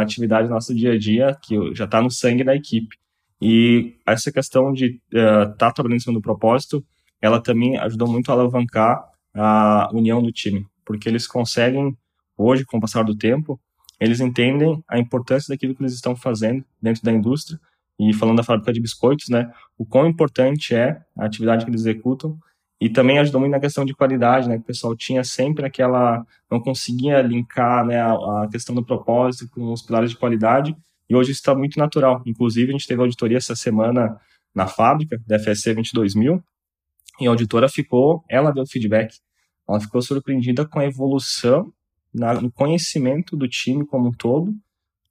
atividade 0.00 0.48
do 0.48 0.54
nosso 0.54 0.74
dia 0.74 0.92
a 0.92 0.98
dia 0.98 1.36
que 1.42 1.74
já 1.74 1.84
está 1.84 2.02
no 2.02 2.10
sangue 2.10 2.42
da 2.42 2.56
equipe. 2.56 2.96
E 3.40 3.94
essa 4.06 4.32
questão 4.32 4.72
de 4.72 5.00
estar 5.12 5.54
tá 5.56 5.72
trabalhando 5.72 5.98
em 5.98 6.00
cima 6.00 6.14
do 6.14 6.20
propósito, 6.20 6.84
ela 7.22 7.40
também 7.40 7.78
ajudou 7.78 8.08
muito 8.08 8.30
a 8.30 8.34
alavancar 8.34 9.09
a 9.40 9.90
união 9.92 10.22
do 10.22 10.32
time 10.32 10.66
porque 10.90 11.08
eles 11.08 11.24
conseguem, 11.24 11.96
hoje, 12.36 12.64
com 12.64 12.78
o 12.78 12.80
passar 12.80 13.04
do 13.04 13.14
tempo, 13.14 13.60
eles 14.00 14.18
entendem 14.18 14.82
a 14.88 14.98
importância 14.98 15.54
daquilo 15.54 15.72
que 15.72 15.80
eles 15.80 15.94
estão 15.94 16.16
fazendo 16.16 16.64
dentro 16.82 17.00
da 17.04 17.12
indústria. 17.12 17.60
E 17.96 18.12
falando 18.12 18.38
da 18.38 18.42
fábrica 18.42 18.72
de 18.72 18.80
biscoitos, 18.80 19.28
né, 19.28 19.52
o 19.78 19.86
quão 19.86 20.08
importante 20.08 20.74
é 20.74 21.00
a 21.16 21.26
atividade 21.26 21.64
que 21.64 21.70
eles 21.70 21.82
executam. 21.82 22.36
E 22.80 22.88
também 22.88 23.20
ajudou 23.20 23.40
muito 23.40 23.52
na 23.52 23.60
questão 23.60 23.84
de 23.84 23.94
qualidade, 23.94 24.48
né, 24.48 24.56
que 24.56 24.62
o 24.62 24.66
pessoal 24.66 24.96
tinha 24.96 25.22
sempre 25.22 25.64
aquela. 25.64 26.26
não 26.50 26.58
conseguia 26.58 27.22
linkar 27.22 27.86
né, 27.86 28.00
a, 28.00 28.48
questão 28.50 28.74
do 28.74 28.84
propósito 28.84 29.48
com 29.54 29.72
os 29.72 29.82
pilares 29.82 30.10
de 30.10 30.16
qualidade. 30.16 30.76
E 31.08 31.14
hoje 31.14 31.30
está 31.30 31.54
muito 31.54 31.78
natural. 31.78 32.20
Inclusive, 32.26 32.70
a 32.70 32.72
gente 32.72 32.88
teve 32.88 33.00
auditoria 33.00 33.36
essa 33.36 33.54
semana 33.54 34.18
na 34.52 34.66
fábrica, 34.66 35.22
da 35.24 35.38
FSC 35.38 35.72
22000, 35.72 36.42
e 37.20 37.28
a 37.28 37.30
auditora 37.30 37.68
ficou, 37.68 38.24
ela 38.28 38.50
deu 38.50 38.66
feedback 38.66 39.14
ela 39.70 39.80
ficou 39.80 40.02
surpreendida 40.02 40.66
com 40.66 40.78
a 40.78 40.84
evolução 40.84 41.72
na, 42.12 42.34
no 42.34 42.50
conhecimento 42.50 43.36
do 43.36 43.48
time 43.48 43.86
como 43.86 44.08
um 44.08 44.12
todo 44.12 44.52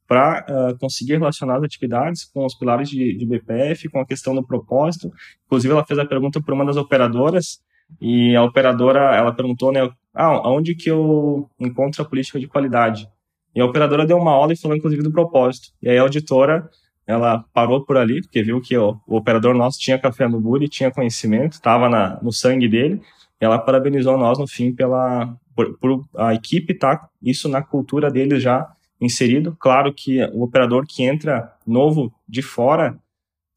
para 0.08 0.46
uh, 0.50 0.78
conseguir 0.80 1.18
relacionar 1.18 1.58
as 1.58 1.64
atividades 1.64 2.26
com 2.26 2.46
os 2.46 2.56
pilares 2.56 2.90
de, 2.90 3.16
de, 3.16 3.26
BPF, 3.26 3.90
com 3.90 4.00
a 4.00 4.06
questão 4.06 4.34
do 4.34 4.46
propósito. 4.46 5.12
Inclusive, 5.46 5.72
ela 5.72 5.86
fez 5.86 6.00
a 6.00 6.06
pergunta 6.06 6.42
para 6.42 6.56
uma 6.56 6.66
das 6.66 6.78
operadoras 6.78 7.60
e 8.02 8.36
a 8.36 8.44
operadora 8.44 9.16
ela 9.16 9.32
perguntou, 9.32 9.72
né, 9.72 9.88
ah, 10.14 10.50
onde 10.50 10.74
que 10.74 10.90
eu 10.90 11.48
encontro 11.60 12.02
a 12.02 12.06
política 12.06 12.40
de 12.40 12.48
qualidade? 12.48 13.08
E 13.56 13.62
a 13.62 13.66
operadora 13.66 14.06
deu 14.06 14.18
uma 14.18 14.32
aula 14.32 14.54
e 14.54 14.58
falou, 14.58 14.76
inclusive, 14.76 15.04
do 15.04 15.12
propósito. 15.12 15.70
E 15.82 15.90
aí 15.90 15.98
a 15.98 16.02
auditora 16.02 16.68
ela 17.06 17.44
parou 17.54 17.84
por 17.84 17.98
ali, 17.98 18.22
porque 18.22 18.44
viu 18.44 18.62
que 18.62 18.78
ó, 18.78 18.96
o 19.08 19.18
operador 19.18 19.56
nosso 19.56 19.80
tinha 19.80 19.98
café 19.98 20.28
no 20.28 20.40
Buri, 20.40 20.70
tinha 20.70 20.92
conhecimento, 20.92 21.54
estava 21.54 22.20
no 22.22 22.32
sangue 22.32 22.68
dele, 22.68 23.02
ela 23.40 23.58
parabenizou 23.58 24.18
nós 24.18 24.38
no 24.38 24.48
fim 24.48 24.74
pela 24.74 25.36
por, 25.56 25.78
por 25.78 26.06
a 26.18 26.34
equipe 26.34 26.74
tá 26.74 27.10
isso 27.22 27.50
na 27.50 27.62
cultura 27.62 28.10
deles 28.12 28.42
já 28.42 28.70
inserido. 29.00 29.56
Claro 29.60 29.94
que 29.94 30.22
o 30.34 30.44
operador 30.44 30.86
que 30.88 31.04
entra 31.04 31.54
novo 31.66 32.14
de 32.28 32.42
fora, 32.42 32.98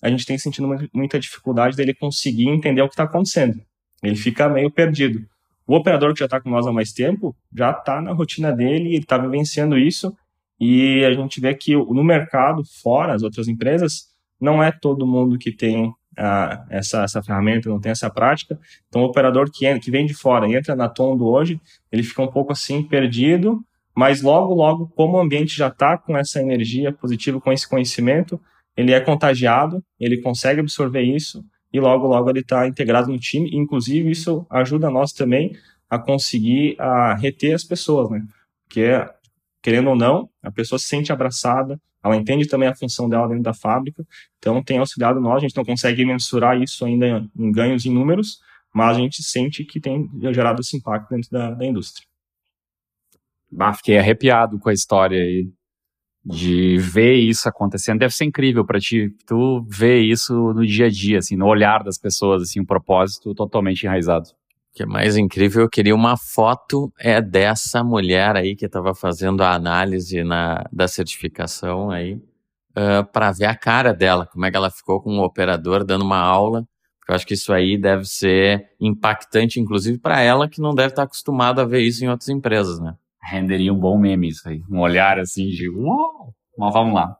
a 0.00 0.08
gente 0.08 0.26
tem 0.26 0.38
sentido 0.38 0.68
muita 0.92 1.18
dificuldade 1.18 1.76
dele 1.76 1.94
conseguir 1.94 2.48
entender 2.48 2.82
o 2.82 2.88
que 2.88 2.94
está 2.94 3.04
acontecendo. 3.04 3.60
Ele 4.02 4.16
fica 4.16 4.48
meio 4.48 4.70
perdido. 4.70 5.24
O 5.66 5.76
operador 5.76 6.12
que 6.12 6.18
já 6.20 6.24
está 6.24 6.40
com 6.40 6.50
nós 6.50 6.66
há 6.66 6.72
mais 6.72 6.92
tempo 6.92 7.36
já 7.54 7.70
está 7.70 8.00
na 8.00 8.12
rotina 8.12 8.52
dele, 8.52 8.88
ele 8.88 8.98
está 8.98 9.16
vivenciando 9.16 9.78
isso 9.78 10.16
e 10.60 11.04
a 11.04 11.12
gente 11.12 11.40
vê 11.40 11.54
que 11.54 11.74
no 11.74 12.04
mercado 12.04 12.62
fora, 12.82 13.14
as 13.14 13.22
outras 13.22 13.48
empresas, 13.48 14.08
não 14.40 14.62
é 14.62 14.72
todo 14.72 15.06
mundo 15.06 15.38
que 15.38 15.52
tem 15.52 15.92
a, 16.16 16.64
essa, 16.70 17.02
essa 17.02 17.22
ferramenta, 17.22 17.68
não 17.68 17.80
tem 17.80 17.92
essa 17.92 18.10
prática. 18.10 18.58
Então, 18.88 19.02
o 19.02 19.06
operador 19.06 19.50
que, 19.50 19.78
que 19.78 19.90
vem 19.90 20.06
de 20.06 20.14
fora 20.14 20.48
entra 20.48 20.74
na 20.74 20.88
Tondo 20.88 21.26
hoje, 21.26 21.60
ele 21.90 22.02
fica 22.02 22.22
um 22.22 22.28
pouco 22.28 22.52
assim 22.52 22.82
perdido, 22.82 23.60
mas 23.94 24.22
logo, 24.22 24.54
logo, 24.54 24.88
como 24.96 25.16
o 25.16 25.20
ambiente 25.20 25.56
já 25.56 25.68
está 25.68 25.98
com 25.98 26.16
essa 26.16 26.40
energia 26.40 26.92
positiva, 26.92 27.40
com 27.40 27.52
esse 27.52 27.68
conhecimento, 27.68 28.40
ele 28.76 28.92
é 28.92 29.00
contagiado, 29.00 29.82
ele 30.00 30.20
consegue 30.22 30.60
absorver 30.60 31.02
isso 31.02 31.44
e 31.72 31.80
logo, 31.80 32.06
logo 32.06 32.30
ele 32.30 32.40
está 32.40 32.66
integrado 32.66 33.10
no 33.10 33.18
time. 33.18 33.50
Inclusive, 33.52 34.10
isso 34.10 34.46
ajuda 34.50 34.90
nós 34.90 35.12
também 35.12 35.56
a 35.88 35.98
conseguir 35.98 36.76
a 36.78 37.14
reter 37.14 37.54
as 37.54 37.64
pessoas, 37.64 38.10
né? 38.10 38.24
Porque, 38.64 38.88
querendo 39.62 39.90
ou 39.90 39.96
não, 39.96 40.28
a 40.42 40.50
pessoa 40.50 40.78
se 40.78 40.86
sente 40.86 41.12
abraçada, 41.12 41.78
ela 42.02 42.16
entende 42.16 42.46
também 42.48 42.68
a 42.68 42.74
função 42.74 43.08
dela 43.08 43.28
dentro 43.28 43.42
da 43.42 43.54
fábrica, 43.54 44.04
então 44.38 44.62
tem 44.62 44.78
auxiliado 44.78 45.20
nós, 45.20 45.36
a 45.36 45.40
gente 45.40 45.56
não 45.56 45.64
consegue 45.64 46.04
mensurar 46.04 46.60
isso 46.60 46.84
ainda 46.84 47.28
em 47.36 47.52
ganhos 47.52 47.86
em 47.86 47.92
números, 47.92 48.40
mas 48.74 48.96
a 48.96 49.00
gente 49.00 49.22
sente 49.22 49.64
que 49.64 49.80
tem 49.80 50.10
gerado 50.32 50.60
esse 50.60 50.76
impacto 50.76 51.10
dentro 51.10 51.30
da, 51.30 51.50
da 51.50 51.64
indústria. 51.64 52.06
Bah, 53.50 53.74
fiquei 53.74 53.98
arrepiado 53.98 54.58
com 54.58 54.68
a 54.68 54.72
história 54.72 55.22
aí 55.22 55.52
de 56.24 56.78
ver 56.78 57.16
isso 57.16 57.48
acontecendo. 57.48 57.98
Deve 57.98 58.14
ser 58.14 58.24
incrível 58.24 58.64
para 58.64 58.78
ti, 58.80 59.14
tu 59.26 59.66
ver 59.68 60.00
isso 60.00 60.32
no 60.54 60.64
dia 60.66 60.86
a 60.86 60.90
dia, 60.90 61.18
assim, 61.18 61.36
no 61.36 61.46
olhar 61.46 61.82
das 61.82 61.98
pessoas, 61.98 62.42
assim, 62.42 62.60
um 62.60 62.64
propósito 62.64 63.34
totalmente 63.34 63.84
enraizado. 63.84 64.30
O 64.72 64.74
que 64.74 64.82
é 64.84 64.86
mais 64.86 65.16
incrível, 65.16 65.62
eu 65.62 65.68
queria 65.68 65.94
uma 65.94 66.16
foto 66.16 66.90
é 66.98 67.20
dessa 67.20 67.84
mulher 67.84 68.36
aí 68.36 68.56
que 68.56 68.64
estava 68.64 68.94
fazendo 68.94 69.42
a 69.42 69.52
análise 69.52 70.24
na, 70.24 70.64
da 70.72 70.88
certificação 70.88 71.90
aí, 71.90 72.14
uh, 72.14 73.04
para 73.12 73.32
ver 73.32 73.44
a 73.44 73.54
cara 73.54 73.92
dela, 73.92 74.26
como 74.26 74.46
é 74.46 74.50
que 74.50 74.56
ela 74.56 74.70
ficou 74.70 75.00
com 75.00 75.18
o 75.18 75.24
operador 75.24 75.84
dando 75.84 76.04
uma 76.04 76.18
aula. 76.18 76.66
Eu 77.06 77.14
acho 77.14 77.26
que 77.26 77.34
isso 77.34 77.52
aí 77.52 77.76
deve 77.76 78.06
ser 78.06 78.70
impactante, 78.80 79.60
inclusive 79.60 79.98
para 79.98 80.20
ela 80.20 80.48
que 80.48 80.60
não 80.60 80.74
deve 80.74 80.88
estar 80.88 81.02
acostumada 81.02 81.62
a 81.62 81.66
ver 81.66 81.80
isso 81.80 82.02
em 82.02 82.08
outras 82.08 82.30
empresas, 82.30 82.80
né? 82.80 82.94
renderia 83.22 83.72
um 83.72 83.78
bom 83.78 83.96
meme 83.98 84.28
isso 84.28 84.48
aí. 84.48 84.62
Um 84.70 84.80
olhar 84.80 85.18
assim 85.18 85.46
de 85.48 85.68
uau! 85.68 86.34
Mas 86.58 86.72
vamos 86.72 86.94
lá. 86.94 87.16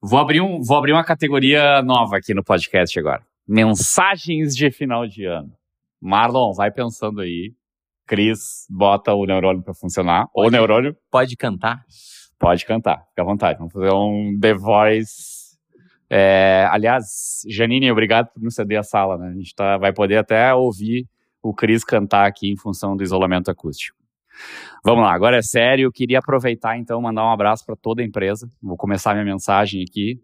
Vou 0.00 0.18
abrir, 0.18 0.40
um, 0.40 0.60
vou 0.62 0.76
abrir 0.76 0.92
uma 0.92 1.04
categoria 1.04 1.82
nova 1.82 2.16
aqui 2.16 2.34
no 2.34 2.42
podcast 2.42 2.98
agora. 2.98 3.22
Mensagens 3.46 4.56
de 4.56 4.70
final 4.70 5.06
de 5.06 5.24
ano. 5.24 5.52
Marlon, 6.06 6.52
vai 6.52 6.70
pensando 6.70 7.20
aí. 7.20 7.52
Cris, 8.06 8.66
bota 8.70 9.12
o 9.12 9.26
neurônio 9.26 9.62
para 9.62 9.74
funcionar. 9.74 10.28
Pode, 10.32 10.48
o 10.48 10.50
neurônio. 10.50 10.96
Pode 11.10 11.36
cantar? 11.36 11.84
Pode 12.38 12.64
cantar, 12.64 13.04
fica 13.08 13.22
à 13.22 13.24
vontade. 13.24 13.58
Vamos 13.58 13.72
fazer 13.72 13.92
um 13.92 14.38
The 14.40 14.54
Voice. 14.54 15.56
É, 16.08 16.68
aliás, 16.70 17.42
Janine, 17.48 17.90
obrigado 17.90 18.28
por 18.32 18.40
nos 18.40 18.54
ceder 18.54 18.78
a 18.78 18.82
sala, 18.84 19.18
né? 19.18 19.28
A 19.28 19.34
gente 19.34 19.52
tá, 19.54 19.76
vai 19.76 19.92
poder 19.92 20.18
até 20.18 20.54
ouvir 20.54 21.08
o 21.42 21.52
Cris 21.52 21.82
cantar 21.82 22.26
aqui 22.26 22.52
em 22.52 22.56
função 22.56 22.96
do 22.96 23.02
isolamento 23.02 23.50
acústico. 23.50 23.98
Vamos 24.84 25.02
lá, 25.02 25.12
agora 25.12 25.38
é 25.38 25.42
sério. 25.42 25.86
Eu 25.86 25.92
queria 25.92 26.20
aproveitar 26.20 26.78
então 26.78 27.00
mandar 27.00 27.24
um 27.24 27.32
abraço 27.32 27.64
para 27.64 27.74
toda 27.74 28.02
a 28.02 28.04
empresa. 28.04 28.48
Vou 28.62 28.76
começar 28.76 29.14
minha 29.14 29.24
mensagem 29.24 29.82
aqui. 29.82 30.20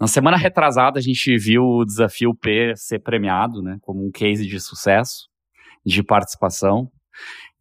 Na 0.00 0.06
semana 0.06 0.36
retrasada 0.36 0.98
a 0.98 1.02
gente 1.02 1.36
viu 1.36 1.62
o 1.62 1.84
desafio 1.84 2.34
P 2.34 2.74
ser 2.76 3.00
premiado, 3.00 3.62
né, 3.62 3.78
como 3.82 4.06
um 4.06 4.10
case 4.10 4.46
de 4.46 4.60
sucesso, 4.60 5.28
de 5.84 6.02
participação. 6.02 6.90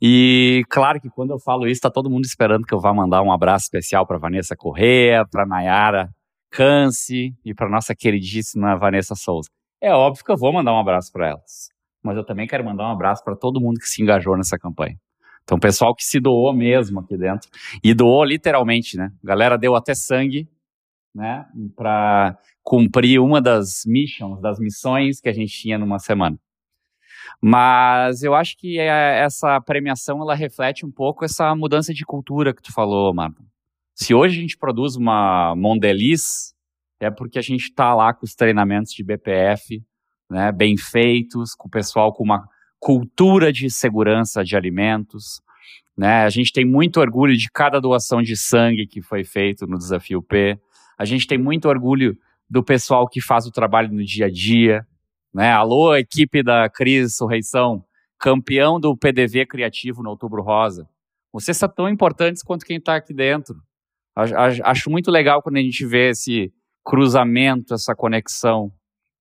E 0.01 0.63
claro 0.69 1.01
que 1.01 1.09
quando 1.09 1.31
eu 1.31 1.39
falo 1.39 1.65
isso, 1.65 1.79
está 1.79 1.89
todo 1.89 2.09
mundo 2.09 2.25
esperando 2.25 2.65
que 2.65 2.73
eu 2.73 2.79
vá 2.79 2.93
mandar 2.93 3.23
um 3.23 3.31
abraço 3.31 3.65
especial 3.65 4.05
para 4.05 4.19
Vanessa 4.19 4.55
Correa, 4.55 5.25
para 5.25 5.45
Nayara 5.45 6.09
Canse 6.51 7.33
e 7.43 7.53
para 7.53 7.69
nossa 7.69 7.95
queridíssima 7.95 8.77
Vanessa 8.77 9.15
Souza. 9.15 9.49
É 9.81 9.91
óbvio 9.91 10.23
que 10.23 10.31
eu 10.31 10.37
vou 10.37 10.53
mandar 10.53 10.73
um 10.73 10.79
abraço 10.79 11.11
para 11.11 11.29
elas, 11.29 11.69
mas 12.03 12.15
eu 12.15 12.23
também 12.23 12.47
quero 12.47 12.63
mandar 12.63 12.87
um 12.87 12.91
abraço 12.91 13.23
para 13.23 13.35
todo 13.35 13.59
mundo 13.59 13.79
que 13.79 13.87
se 13.87 14.01
engajou 14.01 14.37
nessa 14.37 14.57
campanha. 14.57 14.95
Então, 15.43 15.57
pessoal 15.57 15.95
que 15.95 16.03
se 16.03 16.19
doou 16.19 16.53
mesmo 16.53 16.99
aqui 16.99 17.17
dentro. 17.17 17.49
E 17.81 17.93
doou 17.93 18.23
literalmente, 18.25 18.97
né? 18.97 19.09
A 19.23 19.27
galera 19.27 19.57
deu 19.57 19.75
até 19.75 19.95
sangue, 19.95 20.45
né? 21.17 21.47
Para 21.75 22.37
cumprir 22.63 23.19
uma 23.19 23.41
das 23.41 23.81
missions, 23.87 24.39
das 24.39 24.59
missões 24.59 25.19
que 25.19 25.27
a 25.27 25.33
gente 25.33 25.51
tinha 25.51 25.75
numa 25.75 25.97
semana. 25.97 26.39
Mas 27.41 28.21
eu 28.21 28.35
acho 28.35 28.55
que 28.55 28.77
é, 28.79 29.19
essa 29.19 29.59
premiação, 29.59 30.21
ela 30.21 30.35
reflete 30.35 30.85
um 30.85 30.91
pouco 30.91 31.25
essa 31.25 31.55
mudança 31.55 31.91
de 31.91 32.05
cultura 32.05 32.53
que 32.53 32.61
tu 32.61 32.71
falou, 32.71 33.11
Marta. 33.15 33.41
Se 33.95 34.13
hoje 34.13 34.37
a 34.37 34.41
gente 34.41 34.57
produz 34.57 34.95
uma 34.95 35.55
Mondelez, 35.55 36.53
é 36.99 37.09
porque 37.09 37.39
a 37.39 37.41
gente 37.41 37.63
está 37.63 37.95
lá 37.95 38.13
com 38.13 38.23
os 38.23 38.35
treinamentos 38.35 38.93
de 38.93 39.03
BPF, 39.03 39.83
né, 40.29 40.51
bem 40.51 40.77
feitos, 40.77 41.55
com 41.55 41.67
o 41.67 41.71
pessoal 41.71 42.13
com 42.13 42.23
uma 42.23 42.47
cultura 42.79 43.51
de 43.51 43.71
segurança 43.71 44.43
de 44.43 44.55
alimentos. 44.55 45.41
Né? 45.97 46.23
A 46.23 46.29
gente 46.29 46.53
tem 46.53 46.63
muito 46.63 46.99
orgulho 46.99 47.35
de 47.35 47.49
cada 47.51 47.81
doação 47.81 48.21
de 48.21 48.37
sangue 48.37 48.85
que 48.85 49.01
foi 49.01 49.23
feito 49.23 49.65
no 49.65 49.79
Desafio 49.79 50.21
P. 50.21 50.59
A 50.97 51.05
gente 51.05 51.27
tem 51.27 51.37
muito 51.37 51.67
orgulho 51.67 52.17
do 52.49 52.63
pessoal 52.63 53.07
que 53.07 53.21
faz 53.21 53.45
o 53.45 53.51
trabalho 53.51 53.91
no 53.93 54.03
dia 54.03 54.25
a 54.25 54.31
dia. 54.31 54.87
Né? 55.33 55.51
Alô, 55.51 55.95
equipe 55.95 56.41
da 56.41 56.69
Cris 56.69 57.15
Sorreição, 57.15 57.83
campeão 58.17 58.79
do 58.79 58.97
PDV 58.97 59.45
Criativo 59.45 60.01
no 60.01 60.09
Outubro 60.09 60.41
Rosa. 60.41 60.87
Vocês 61.31 61.57
são 61.57 61.69
tão 61.69 61.87
importantes 61.89 62.41
quanto 62.41 62.65
quem 62.65 62.77
está 62.77 62.95
aqui 62.95 63.13
dentro. 63.13 63.55
Acho 64.15 64.89
muito 64.89 65.11
legal 65.11 65.43
quando 65.43 65.57
a 65.57 65.61
gente 65.61 65.85
vê 65.85 66.09
esse 66.09 66.51
cruzamento, 66.83 67.75
essa 67.75 67.93
conexão. 67.93 68.71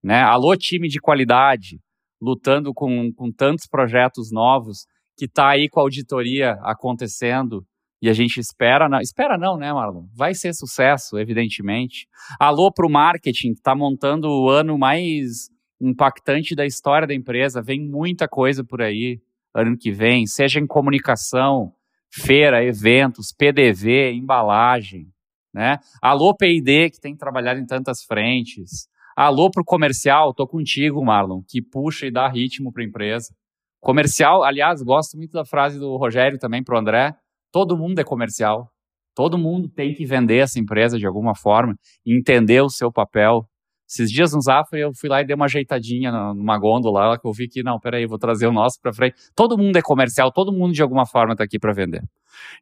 Né? 0.03 0.23
Alô, 0.23 0.57
time 0.57 0.89
de 0.89 0.99
qualidade 0.99 1.79
lutando 2.21 2.73
com, 2.73 3.13
com 3.13 3.31
tantos 3.31 3.67
projetos 3.67 4.33
novos, 4.33 4.87
que 5.17 5.27
está 5.27 5.51
aí 5.51 5.69
com 5.69 5.81
a 5.81 5.83
auditoria 5.83 6.53
acontecendo 6.63 7.67
e 8.07 8.09
a 8.09 8.13
gente 8.13 8.39
espera, 8.39 8.89
espera 9.03 9.37
não, 9.37 9.57
né, 9.57 9.73
Marlon? 9.73 10.05
Vai 10.15 10.33
ser 10.33 10.55
sucesso, 10.55 11.19
evidentemente. 11.19 12.07
Alô 12.39 12.71
para 12.71 12.87
o 12.87 12.91
marketing, 12.91 13.53
que 13.53 13.59
está 13.59 13.75
montando 13.75 14.29
o 14.29 14.49
ano 14.49 14.79
mais 14.79 15.51
impactante 15.81 16.55
da 16.55 16.65
história 16.65 17.05
da 17.05 17.15
empresa. 17.15 17.61
Vem 17.61 17.81
muita 17.81 18.29
coisa 18.29 18.63
por 18.63 18.81
aí 18.81 19.21
ano 19.53 19.77
que 19.77 19.91
vem, 19.91 20.25
seja 20.25 20.61
em 20.61 20.69
comunicação, 20.69 21.73
feira, 22.09 22.65
eventos, 22.65 23.33
PDV, 23.37 24.13
embalagem, 24.13 25.09
né? 25.53 25.79
Alô 26.01 26.33
P&D, 26.33 26.91
que 26.91 27.01
tem 27.01 27.17
trabalhado 27.17 27.59
em 27.59 27.67
tantas 27.67 28.05
frentes. 28.05 28.87
Alô 29.17 29.51
pro 29.51 29.65
comercial, 29.65 30.33
tô 30.33 30.47
contigo, 30.47 31.05
Marlon, 31.05 31.43
que 31.43 31.61
puxa 31.61 32.07
e 32.07 32.13
dá 32.13 32.29
ritmo 32.29 32.71
para 32.71 32.85
a 32.85 32.87
empresa. 32.87 33.35
Comercial, 33.81 34.45
aliás, 34.45 34.81
gosto 34.81 35.17
muito 35.17 35.33
da 35.33 35.45
frase 35.45 35.81
do 35.81 35.97
Rogério 35.97 36.39
também 36.39 36.63
pro 36.63 36.79
André. 36.79 37.17
Todo 37.57 37.75
mundo 37.75 37.99
é 37.99 38.05
comercial. 38.05 38.71
Todo 39.15 39.39
mundo 39.39 39.67
tem 39.67 39.95
que 39.95 40.05
vender 40.05 40.41
essa 40.41 40.61
empresa 40.61 40.99
de 40.99 41.07
alguma 41.07 41.35
forma, 41.35 41.75
entender 42.07 42.61
o 42.61 42.69
seu 42.69 42.93
papel. 42.93 43.49
Esses 43.89 44.11
dias 44.11 44.35
no 44.35 44.43
Zafra 44.43 44.79
eu 44.79 44.93
fui 44.95 45.09
lá 45.09 45.23
e 45.23 45.25
dei 45.25 45.35
uma 45.35 45.47
ajeitadinha 45.47 46.13
numa 46.35 46.59
gôndola 46.59 47.09
lá 47.09 47.19
que 47.19 47.27
eu 47.27 47.33
vi 47.33 47.49
que, 47.49 47.63
não, 47.63 47.81
peraí, 47.81 48.05
vou 48.07 48.19
trazer 48.19 48.47
o 48.47 48.53
nosso 48.53 48.79
para 48.79 48.93
frente. 48.93 49.17
Todo 49.35 49.57
mundo 49.57 49.75
é 49.75 49.81
comercial, 49.81 50.31
todo 50.31 50.53
mundo 50.53 50.75
de 50.75 50.83
alguma 50.83 51.07
forma 51.07 51.33
está 51.33 51.45
aqui 51.45 51.59
para 51.59 51.73
vender. 51.73 52.03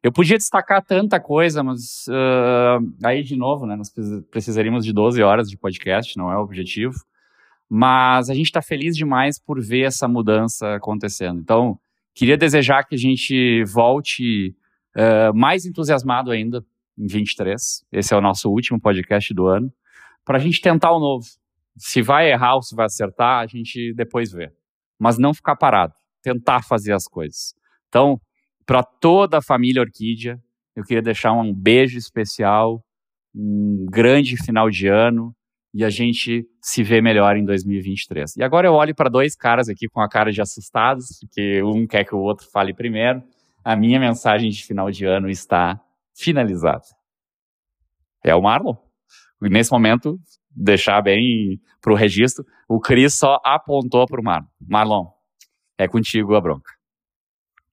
Eu 0.01 0.13
podia 0.13 0.37
destacar 0.37 0.81
tanta 0.81 1.19
coisa, 1.19 1.61
mas 1.61 2.05
uh, 2.07 3.05
aí 3.05 3.21
de 3.21 3.35
novo, 3.35 3.65
né, 3.65 3.75
nós 3.75 3.91
precisaríamos 4.31 4.85
de 4.85 4.93
12 4.93 5.21
horas 5.21 5.49
de 5.49 5.57
podcast, 5.57 6.15
não 6.17 6.31
é 6.31 6.37
o 6.37 6.41
objetivo. 6.41 6.95
Mas 7.69 8.29
a 8.29 8.33
gente 8.33 8.45
está 8.45 8.61
feliz 8.61 8.95
demais 8.95 9.37
por 9.45 9.61
ver 9.61 9.87
essa 9.87 10.07
mudança 10.07 10.73
acontecendo. 10.75 11.41
Então, 11.41 11.77
queria 12.13 12.37
desejar 12.37 12.85
que 12.85 12.95
a 12.95 12.97
gente 12.97 13.61
volte 13.65 14.55
uh, 14.95 15.35
mais 15.35 15.65
entusiasmado 15.65 16.31
ainda 16.31 16.63
em 16.97 17.07
23. 17.07 17.85
Esse 17.91 18.13
é 18.13 18.17
o 18.17 18.21
nosso 18.21 18.49
último 18.49 18.79
podcast 18.79 19.33
do 19.33 19.47
ano, 19.47 19.71
para 20.23 20.37
a 20.37 20.41
gente 20.41 20.61
tentar 20.61 20.91
o 20.91 20.99
novo. 20.99 21.25
Se 21.77 22.01
vai 22.01 22.31
errar 22.31 22.55
ou 22.55 22.61
se 22.61 22.75
vai 22.75 22.85
acertar, 22.85 23.41
a 23.41 23.47
gente 23.47 23.93
depois 23.93 24.31
vê. 24.31 24.51
Mas 24.97 25.17
não 25.17 25.33
ficar 25.33 25.55
parado, 25.55 25.93
tentar 26.21 26.63
fazer 26.63 26.93
as 26.93 27.05
coisas. 27.05 27.53
Então, 27.89 28.19
para 28.65 28.83
toda 28.83 29.37
a 29.37 29.41
família 29.41 29.81
Orquídea. 29.81 30.41
Eu 30.75 30.83
queria 30.83 31.01
deixar 31.01 31.31
um 31.31 31.53
beijo 31.53 31.97
especial, 31.97 32.83
um 33.33 33.85
grande 33.89 34.35
final 34.35 34.69
de 34.69 34.87
ano 34.87 35.33
e 35.73 35.83
a 35.83 35.89
gente 35.89 36.45
se 36.61 36.83
vê 36.83 37.01
melhor 37.01 37.37
em 37.37 37.45
2023. 37.45 38.37
E 38.37 38.43
agora 38.43 38.67
eu 38.67 38.73
olho 38.73 38.95
para 38.95 39.09
dois 39.09 39.35
caras 39.35 39.69
aqui 39.69 39.87
com 39.87 40.01
a 40.01 40.09
cara 40.09 40.31
de 40.31 40.41
assustados, 40.41 41.19
porque 41.19 41.61
um 41.63 41.85
quer 41.85 42.03
que 42.05 42.15
o 42.15 42.19
outro 42.19 42.47
fale 42.51 42.73
primeiro. 42.73 43.21
A 43.65 43.75
minha 43.75 43.99
mensagem 43.99 44.51
de 44.51 44.63
final 44.63 44.91
de 44.91 45.05
ano 45.05 45.27
está 45.27 45.81
finalizada. 46.13 46.85
É 48.23 48.35
o 48.35 48.41
Marlon. 48.41 48.75
Nesse 49.41 49.71
momento, 49.71 50.19
deixar 50.51 51.01
bem 51.01 51.59
para 51.81 51.91
o 51.91 51.95
registro, 51.95 52.45
o 52.69 52.79
Cris 52.79 53.15
só 53.15 53.39
apontou 53.43 54.05
para 54.05 54.21
o 54.21 54.23
Marlon. 54.23 54.47
Marlon, 54.61 55.07
é 55.79 55.87
contigo 55.87 56.35
a 56.35 56.41
bronca. 56.41 56.71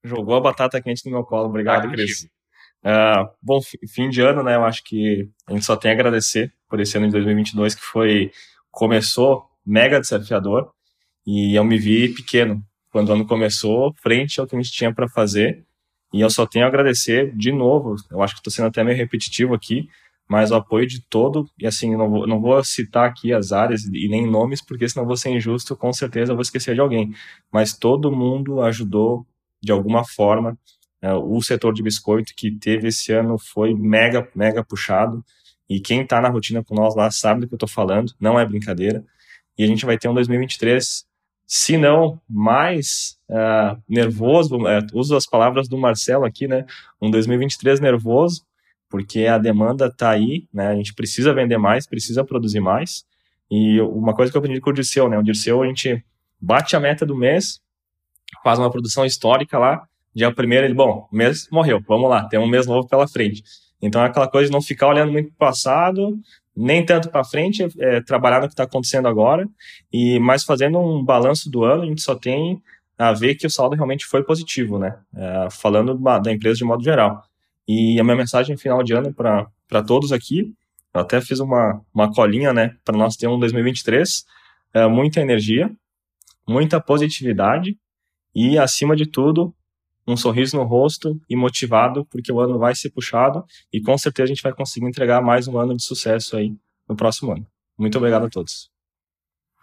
Jogou 0.02 0.35
a 0.35 0.40
batata 0.40 0.81
quente 0.81 1.05
no 1.05 1.12
meu 1.12 1.24
colo. 1.24 1.48
Obrigado, 1.48 1.87
ah, 1.87 1.90
Cris. 1.90 2.24
Uh, 2.85 3.28
bom, 3.40 3.61
fim 3.87 4.09
de 4.09 4.22
ano, 4.22 4.42
né? 4.42 4.57
Eu 4.57 4.64
acho 4.64 4.83
que 4.83 5.31
a 5.46 5.52
gente 5.52 5.64
só 5.64 5.76
tem 5.76 5.90
a 5.90 5.94
agradecer 5.94 6.52
por 6.68 6.81
esse 6.81 6.96
ano 6.96 7.07
de 7.07 7.12
2022 7.12 7.74
que 7.74 7.83
foi 7.83 8.33
começou 8.70 9.46
mega 9.64 10.00
desafiador 10.00 10.72
e 11.26 11.55
eu 11.55 11.62
me 11.62 11.78
vi 11.78 12.09
pequeno 12.09 12.64
quando 12.90 13.11
o 13.11 13.12
ano 13.12 13.26
começou, 13.26 13.94
frente 13.94 14.40
ao 14.40 14.46
que 14.46 14.57
a 14.57 14.61
gente 14.61 14.72
tinha 14.72 14.92
para 14.92 15.07
fazer. 15.07 15.64
E 16.12 16.20
eu 16.20 16.31
só 16.31 16.46
tenho 16.46 16.64
a 16.64 16.68
agradecer 16.68 17.35
de 17.35 17.53
novo. 17.53 17.96
Eu 18.11 18.22
acho 18.22 18.35
que 18.35 18.40
estou 18.40 18.53
sendo 18.53 18.66
até 18.68 18.85
meio 18.85 18.96
repetitivo 18.96 19.55
aqui, 19.55 19.88
mas 20.29 20.51
o 20.51 20.55
apoio 20.55 20.87
de 20.87 21.01
todo. 21.01 21.48
E 21.59 21.66
assim, 21.66 21.96
não 21.96 22.11
vou, 22.11 22.27
não 22.27 22.40
vou 22.40 22.62
citar 22.64 23.09
aqui 23.09 23.33
as 23.33 23.53
áreas 23.53 23.85
e 23.85 24.09
nem 24.09 24.31
nomes, 24.31 24.61
porque 24.61 24.88
senão 24.88 25.07
vou 25.07 25.16
ser 25.16 25.31
injusto, 25.31 25.77
com 25.77 25.92
certeza 25.92 26.35
vou 26.35 26.42
esquecer 26.42 26.75
de 26.75 26.81
alguém. 26.81 27.14
Mas 27.51 27.77
todo 27.77 28.12
mundo 28.12 28.61
ajudou 28.62 29.27
de 29.62 29.72
alguma 29.72 30.05
forma. 30.05 30.59
É, 31.01 31.12
o 31.14 31.40
setor 31.42 31.72
de 31.72 31.83
biscoito 31.83 32.33
que 32.37 32.51
teve 32.51 32.88
esse 32.88 33.12
ano 33.12 33.38
foi 33.38 33.75
mega, 33.75 34.29
mega 34.35 34.62
puxado. 34.64 35.25
E 35.68 35.81
quem 35.81 36.03
está 36.03 36.20
na 36.20 36.29
rotina 36.29 36.62
com 36.62 36.75
nós 36.75 36.94
lá 36.94 37.11
sabe 37.11 37.40
do 37.40 37.48
que 37.48 37.55
eu 37.55 37.57
estou 37.57 37.68
falando, 37.68 38.12
não 38.20 38.38
é 38.38 38.44
brincadeira. 38.44 39.05
E 39.57 39.64
a 39.64 39.66
gente 39.66 39.85
vai 39.87 39.98
ter 39.98 40.09
um 40.09 40.14
2023, 40.14 41.05
se 41.54 41.76
não 41.76 42.18
mais 42.26 43.18
uh, 43.28 43.78
nervoso, 43.86 44.56
uh, 44.56 44.86
uso 44.94 45.14
as 45.14 45.26
palavras 45.26 45.68
do 45.68 45.76
Marcelo 45.76 46.24
aqui, 46.24 46.48
né? 46.48 46.64
Um 46.98 47.10
2023 47.10 47.78
nervoso, 47.78 48.42
porque 48.88 49.26
a 49.26 49.36
demanda 49.36 49.88
está 49.88 50.08
aí, 50.08 50.48
né? 50.50 50.68
A 50.68 50.74
gente 50.74 50.94
precisa 50.94 51.34
vender 51.34 51.58
mais, 51.58 51.86
precisa 51.86 52.24
produzir 52.24 52.60
mais. 52.60 53.04
E 53.50 53.78
uma 53.82 54.14
coisa 54.14 54.32
que 54.32 54.38
eu 54.38 54.40
aprendi 54.40 54.62
com 54.62 54.70
o 54.70 54.72
Dirceu, 54.72 55.10
né? 55.10 55.18
O 55.18 55.22
Dirceu, 55.22 55.62
a 55.62 55.66
gente 55.66 56.02
bate 56.40 56.74
a 56.74 56.80
meta 56.80 57.04
do 57.04 57.14
mês, 57.14 57.60
faz 58.42 58.58
uma 58.58 58.70
produção 58.70 59.04
histórica 59.04 59.58
lá, 59.58 59.86
dia 60.14 60.32
primeiro 60.32 60.66
ele, 60.66 60.72
bom, 60.72 61.06
o 61.12 61.14
mês 61.14 61.48
morreu, 61.52 61.82
vamos 61.86 62.08
lá, 62.08 62.26
tem 62.28 62.40
um 62.40 62.48
mês 62.48 62.66
novo 62.66 62.88
pela 62.88 63.06
frente. 63.06 63.44
Então 63.82 64.00
é 64.00 64.06
aquela 64.06 64.26
coisa 64.26 64.46
de 64.46 64.52
não 64.54 64.62
ficar 64.62 64.88
olhando 64.88 65.12
muito 65.12 65.28
para 65.28 65.34
o 65.34 65.50
passado, 65.50 66.18
nem 66.56 66.84
tanto 66.84 67.10
para 67.10 67.24
frente, 67.24 67.66
é, 67.78 68.00
trabalhar 68.00 68.40
no 68.40 68.46
que 68.46 68.52
está 68.52 68.64
acontecendo 68.64 69.08
agora, 69.08 69.48
e 69.92 70.18
mais 70.18 70.44
fazendo 70.44 70.78
um 70.78 71.04
balanço 71.04 71.50
do 71.50 71.64
ano, 71.64 71.82
a 71.82 71.86
gente 71.86 72.02
só 72.02 72.14
tem 72.14 72.60
a 72.98 73.12
ver 73.12 73.34
que 73.34 73.46
o 73.46 73.50
saldo 73.50 73.74
realmente 73.74 74.04
foi 74.04 74.22
positivo, 74.22 74.78
né? 74.78 74.98
É, 75.14 75.48
falando 75.50 75.94
da 75.94 76.32
empresa 76.32 76.56
de 76.56 76.64
modo 76.64 76.84
geral. 76.84 77.22
E 77.66 77.98
a 77.98 78.04
minha 78.04 78.16
mensagem 78.16 78.56
final 78.56 78.82
de 78.82 78.92
ano 78.92 79.12
para 79.14 79.82
todos 79.86 80.12
aqui, 80.12 80.52
eu 80.94 81.00
até 81.00 81.20
fiz 81.20 81.40
uma, 81.40 81.80
uma 81.94 82.12
colinha, 82.12 82.52
né, 82.52 82.76
para 82.84 82.96
nós 82.96 83.16
ter 83.16 83.26
um 83.26 83.38
2023, 83.38 84.24
é, 84.74 84.86
muita 84.86 85.20
energia, 85.20 85.70
muita 86.46 86.80
positividade 86.80 87.78
e, 88.34 88.58
acima 88.58 88.94
de 88.94 89.06
tudo, 89.06 89.54
um 90.06 90.16
sorriso 90.16 90.56
no 90.56 90.64
rosto 90.64 91.20
e 91.28 91.36
motivado, 91.36 92.04
porque 92.06 92.32
o 92.32 92.40
ano 92.40 92.58
vai 92.58 92.74
ser 92.74 92.90
puxado 92.90 93.44
e 93.72 93.80
com 93.80 93.96
certeza 93.96 94.24
a 94.24 94.34
gente 94.34 94.42
vai 94.42 94.52
conseguir 94.52 94.86
entregar 94.86 95.20
mais 95.22 95.46
um 95.46 95.58
ano 95.58 95.76
de 95.76 95.82
sucesso 95.82 96.36
aí 96.36 96.54
no 96.88 96.96
próximo 96.96 97.32
ano. 97.32 97.46
Muito 97.78 97.98
obrigado 97.98 98.26
a 98.26 98.28
todos. 98.28 98.70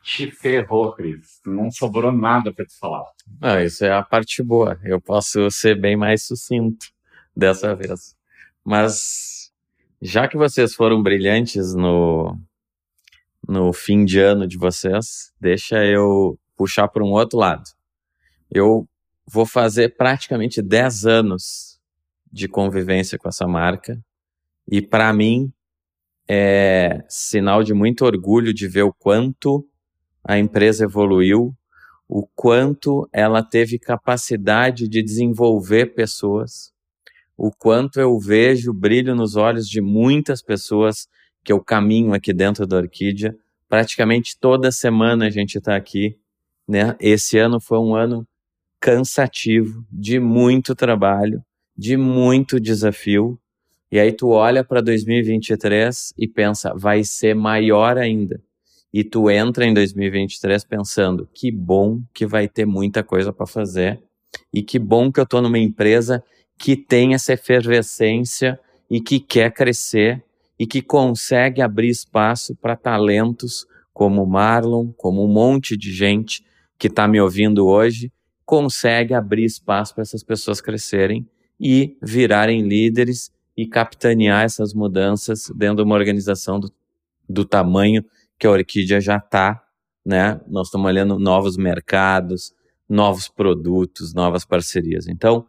Te 0.01 0.31
ferrou, 0.31 0.93
Cris. 0.93 1.41
Não 1.45 1.69
sobrou 1.69 2.11
nada 2.11 2.53
para 2.53 2.65
te 2.65 2.77
falar. 2.77 3.05
Ah, 3.41 3.61
isso 3.63 3.83
é 3.83 3.91
a 3.91 4.01
parte 4.01 4.41
boa. 4.41 4.79
Eu 4.83 4.99
posso 4.99 5.51
ser 5.51 5.79
bem 5.79 5.95
mais 5.95 6.23
sucinto 6.23 6.87
dessa 7.35 7.75
vez. 7.75 8.15
Mas 8.63 9.51
já 10.01 10.27
que 10.27 10.37
vocês 10.37 10.73
foram 10.73 11.03
brilhantes 11.03 11.75
no, 11.75 12.37
no 13.47 13.73
fim 13.73 14.05
de 14.05 14.19
ano 14.19 14.47
de 14.47 14.57
vocês, 14.57 15.33
deixa 15.39 15.85
eu 15.85 16.39
puxar 16.55 16.87
para 16.87 17.03
um 17.03 17.11
outro 17.11 17.37
lado. 17.37 17.63
Eu 18.49 18.88
vou 19.31 19.45
fazer 19.45 19.95
praticamente 19.95 20.61
10 20.61 21.05
anos 21.05 21.79
de 22.31 22.47
convivência 22.47 23.17
com 23.17 23.29
essa 23.29 23.47
marca 23.47 23.99
e 24.67 24.81
para 24.81 25.13
mim 25.13 25.51
é 26.27 27.03
sinal 27.07 27.63
de 27.63 27.73
muito 27.73 28.05
orgulho 28.05 28.53
de 28.53 28.67
ver 28.67 28.83
o 28.83 28.93
quanto 28.93 29.67
a 30.23 30.37
empresa 30.37 30.83
evoluiu, 30.83 31.55
o 32.07 32.27
quanto 32.35 33.07
ela 33.13 33.43
teve 33.43 33.79
capacidade 33.79 34.87
de 34.87 35.01
desenvolver 35.01 35.93
pessoas, 35.93 36.71
o 37.37 37.51
quanto 37.51 37.99
eu 37.99 38.19
vejo 38.19 38.73
brilho 38.73 39.15
nos 39.15 39.35
olhos 39.35 39.67
de 39.67 39.79
muitas 39.79 40.41
pessoas 40.41 41.07
que 41.43 41.51
eu 41.51 41.63
caminho 41.63 42.13
aqui 42.13 42.33
dentro 42.33 42.67
da 42.67 42.77
Orquídea. 42.77 43.35
Praticamente 43.67 44.37
toda 44.39 44.71
semana 44.71 45.27
a 45.27 45.29
gente 45.29 45.57
está 45.57 45.75
aqui. 45.75 46.17
Né? 46.67 46.95
Esse 46.99 47.37
ano 47.37 47.59
foi 47.59 47.79
um 47.79 47.95
ano 47.95 48.27
cansativo, 48.79 49.85
de 49.91 50.19
muito 50.19 50.73
trabalho, 50.73 51.43
de 51.77 51.97
muito 51.97 52.59
desafio. 52.59 53.39
E 53.91 53.99
aí 53.99 54.11
tu 54.11 54.29
olha 54.29 54.63
para 54.63 54.81
2023 54.81 56.13
e 56.17 56.27
pensa, 56.27 56.73
vai 56.75 57.03
ser 57.03 57.35
maior 57.35 57.97
ainda. 57.97 58.41
E 58.93 59.03
tu 59.03 59.29
entra 59.29 59.65
em 59.65 59.73
2023 59.73 60.63
pensando, 60.63 61.27
que 61.33 61.51
bom 61.51 62.01
que 62.13 62.25
vai 62.25 62.47
ter 62.47 62.65
muita 62.65 63.03
coisa 63.03 63.31
para 63.31 63.45
fazer 63.45 64.01
e 64.53 64.63
que 64.63 64.79
bom 64.79 65.11
que 65.11 65.19
eu 65.19 65.23
estou 65.23 65.41
numa 65.41 65.59
empresa 65.59 66.23
que 66.57 66.75
tem 66.75 67.13
essa 67.13 67.33
efervescência 67.33 68.59
e 68.89 68.99
que 68.99 69.19
quer 69.19 69.53
crescer 69.53 70.23
e 70.57 70.65
que 70.65 70.81
consegue 70.81 71.61
abrir 71.61 71.89
espaço 71.89 72.55
para 72.55 72.75
talentos 72.75 73.65
como 73.93 74.25
Marlon, 74.25 74.91
como 74.97 75.23
um 75.23 75.31
monte 75.31 75.77
de 75.77 75.91
gente 75.91 76.43
que 76.77 76.87
está 76.87 77.07
me 77.07 77.19
ouvindo 77.19 77.67
hoje 77.67 78.11
consegue 78.49 79.13
abrir 79.13 79.45
espaço 79.45 79.93
para 79.93 80.01
essas 80.01 80.23
pessoas 80.23 80.59
crescerem 80.59 81.23
e 81.59 81.95
virarem 82.01 82.67
líderes 82.67 83.31
e 83.55 83.67
capitanear 83.67 84.43
essas 84.43 84.73
mudanças 84.73 85.51
dentro 85.55 85.75
de 85.75 85.81
uma 85.83 85.93
organização 85.93 86.59
do, 86.59 86.73
do 87.29 87.45
tamanho 87.45 88.03
que 88.39 88.47
a 88.47 88.49
Orquídea 88.49 88.99
já 88.99 89.17
está, 89.17 89.63
né? 90.03 90.41
Nós 90.47 90.65
estamos 90.65 90.87
olhando 90.87 91.19
novos 91.19 91.57
mercados, 91.57 92.51
novos 92.89 93.29
produtos, 93.29 94.15
novas 94.15 94.43
parcerias. 94.43 95.07
Então, 95.07 95.45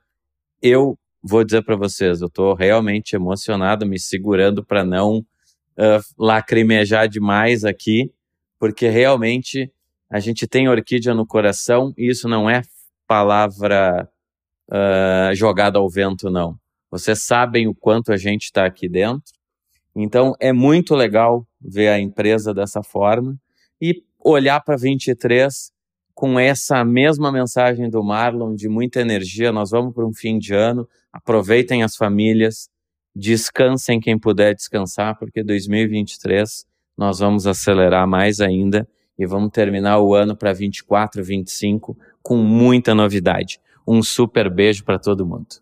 eu 0.60 0.94
vou 1.22 1.42
dizer 1.42 1.64
para 1.64 1.76
vocês, 1.76 2.20
eu 2.20 2.26
estou 2.26 2.52
realmente 2.52 3.16
emocionado, 3.16 3.86
me 3.86 3.98
segurando 3.98 4.62
para 4.62 4.84
não 4.84 5.20
uh, 5.20 6.04
lacrimejar 6.18 7.08
demais 7.08 7.64
aqui, 7.64 8.12
porque 8.58 8.90
realmente 8.90 9.72
a 10.10 10.20
gente 10.20 10.46
tem 10.46 10.68
orquídea 10.68 11.14
no 11.14 11.26
coração 11.26 11.94
e 11.96 12.10
isso 12.10 12.28
não 12.28 12.50
é 12.50 12.60
palavra 13.10 14.08
uh, 14.70 15.34
jogada 15.34 15.80
ao 15.80 15.90
vento, 15.90 16.30
não. 16.30 16.56
Vocês 16.88 17.24
sabem 17.24 17.66
o 17.66 17.74
quanto 17.74 18.12
a 18.12 18.16
gente 18.16 18.44
está 18.44 18.64
aqui 18.64 18.88
dentro. 18.88 19.34
Então, 19.96 20.36
é 20.38 20.52
muito 20.52 20.94
legal 20.94 21.44
ver 21.60 21.88
a 21.88 21.98
empresa 21.98 22.54
dessa 22.54 22.84
forma 22.84 23.36
e 23.82 24.04
olhar 24.20 24.60
para 24.60 24.76
23 24.76 25.72
com 26.14 26.38
essa 26.38 26.84
mesma 26.84 27.32
mensagem 27.32 27.90
do 27.90 28.00
Marlon, 28.00 28.54
de 28.54 28.68
muita 28.68 29.00
energia. 29.00 29.50
Nós 29.50 29.70
vamos 29.70 29.92
para 29.92 30.06
um 30.06 30.14
fim 30.14 30.38
de 30.38 30.54
ano, 30.54 30.88
aproveitem 31.12 31.82
as 31.82 31.96
famílias, 31.96 32.68
descansem 33.12 33.98
quem 33.98 34.16
puder 34.16 34.54
descansar, 34.54 35.18
porque 35.18 35.42
2023 35.42 36.64
nós 36.96 37.18
vamos 37.18 37.44
acelerar 37.48 38.06
mais 38.06 38.38
ainda 38.38 38.88
e 39.18 39.26
vamos 39.26 39.50
terminar 39.50 39.98
o 39.98 40.14
ano 40.14 40.36
para 40.36 40.52
24, 40.52 41.24
25 41.24 41.98
com 42.22 42.36
muita 42.36 42.94
novidade. 42.94 43.60
Um 43.86 44.02
super 44.02 44.50
beijo 44.52 44.84
para 44.84 44.98
todo 44.98 45.26
mundo. 45.26 45.56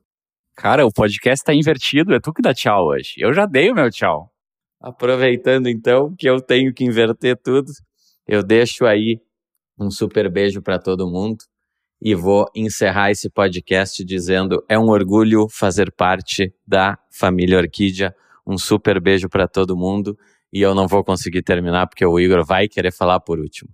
Cara, 0.54 0.84
o 0.84 0.92
podcast 0.92 1.42
está 1.42 1.54
invertido, 1.54 2.14
é 2.14 2.20
tu 2.20 2.32
que 2.32 2.42
dá 2.42 2.52
tchau 2.52 2.88
hoje. 2.88 3.14
Eu 3.18 3.32
já 3.32 3.46
dei 3.46 3.70
o 3.70 3.74
meu 3.74 3.90
tchau. 3.90 4.32
Aproveitando 4.80 5.68
então 5.68 6.14
que 6.16 6.28
eu 6.28 6.40
tenho 6.40 6.72
que 6.72 6.84
inverter 6.84 7.36
tudo, 7.36 7.70
eu 8.26 8.42
deixo 8.42 8.84
aí 8.84 9.20
um 9.78 9.90
super 9.90 10.30
beijo 10.30 10.60
para 10.60 10.78
todo 10.78 11.08
mundo 11.08 11.44
e 12.00 12.14
vou 12.14 12.46
encerrar 12.54 13.10
esse 13.10 13.28
podcast 13.30 14.04
dizendo: 14.04 14.64
é 14.68 14.78
um 14.78 14.88
orgulho 14.88 15.48
fazer 15.48 15.92
parte 15.92 16.52
da 16.66 16.98
família 17.10 17.58
Orquídea. 17.58 18.14
Um 18.46 18.56
super 18.56 19.00
beijo 19.00 19.28
para 19.28 19.46
todo 19.46 19.76
mundo 19.76 20.18
e 20.52 20.60
eu 20.60 20.74
não 20.74 20.88
vou 20.88 21.04
conseguir 21.04 21.42
terminar 21.42 21.86
porque 21.86 22.04
o 22.04 22.18
Igor 22.18 22.44
vai 22.44 22.66
querer 22.66 22.92
falar 22.92 23.20
por 23.20 23.38
último. 23.38 23.70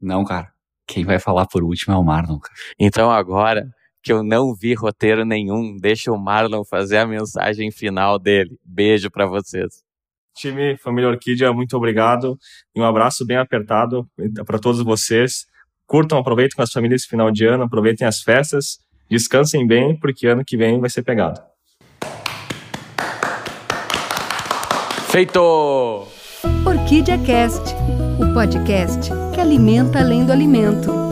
Não, 0.00 0.24
cara. 0.24 0.57
Quem 0.88 1.04
vai 1.04 1.18
falar 1.18 1.46
por 1.46 1.62
último 1.62 1.94
é 1.94 1.98
o 1.98 2.02
Marlon. 2.02 2.38
Então 2.80 3.10
agora 3.10 3.68
que 4.02 4.10
eu 4.10 4.22
não 4.22 4.54
vi 4.54 4.72
roteiro 4.72 5.24
nenhum, 5.24 5.76
deixa 5.76 6.10
o 6.10 6.18
Marlon 6.18 6.64
fazer 6.64 6.96
a 6.96 7.06
mensagem 7.06 7.70
final 7.70 8.18
dele. 8.18 8.58
Beijo 8.64 9.10
para 9.10 9.26
vocês. 9.26 9.82
Time, 10.34 10.78
família 10.78 11.10
Orquídea, 11.10 11.52
muito 11.52 11.76
obrigado 11.76 12.38
e 12.74 12.80
um 12.80 12.84
abraço 12.84 13.26
bem 13.26 13.36
apertado 13.36 14.08
para 14.46 14.58
todos 14.58 14.82
vocês. 14.82 15.46
Curtam, 15.86 16.18
aproveitem 16.18 16.56
com 16.56 16.62
as 16.62 16.72
famílias 16.72 17.02
esse 17.02 17.10
final 17.10 17.30
de 17.30 17.44
ano, 17.44 17.64
aproveitem 17.64 18.06
as 18.06 18.20
festas, 18.22 18.78
descansem 19.10 19.66
bem, 19.66 19.98
porque 19.98 20.26
ano 20.26 20.44
que 20.44 20.56
vem 20.56 20.80
vai 20.80 20.88
ser 20.88 21.02
pegado. 21.02 21.40
Feito! 25.10 26.06
Orquídea 26.64 27.18
Cast, 27.18 27.74
o 28.20 28.32
podcast 28.32 29.27
que 29.38 29.42
alimenta 29.42 30.00
além 30.00 30.26
do 30.26 30.32
alimento. 30.32 31.07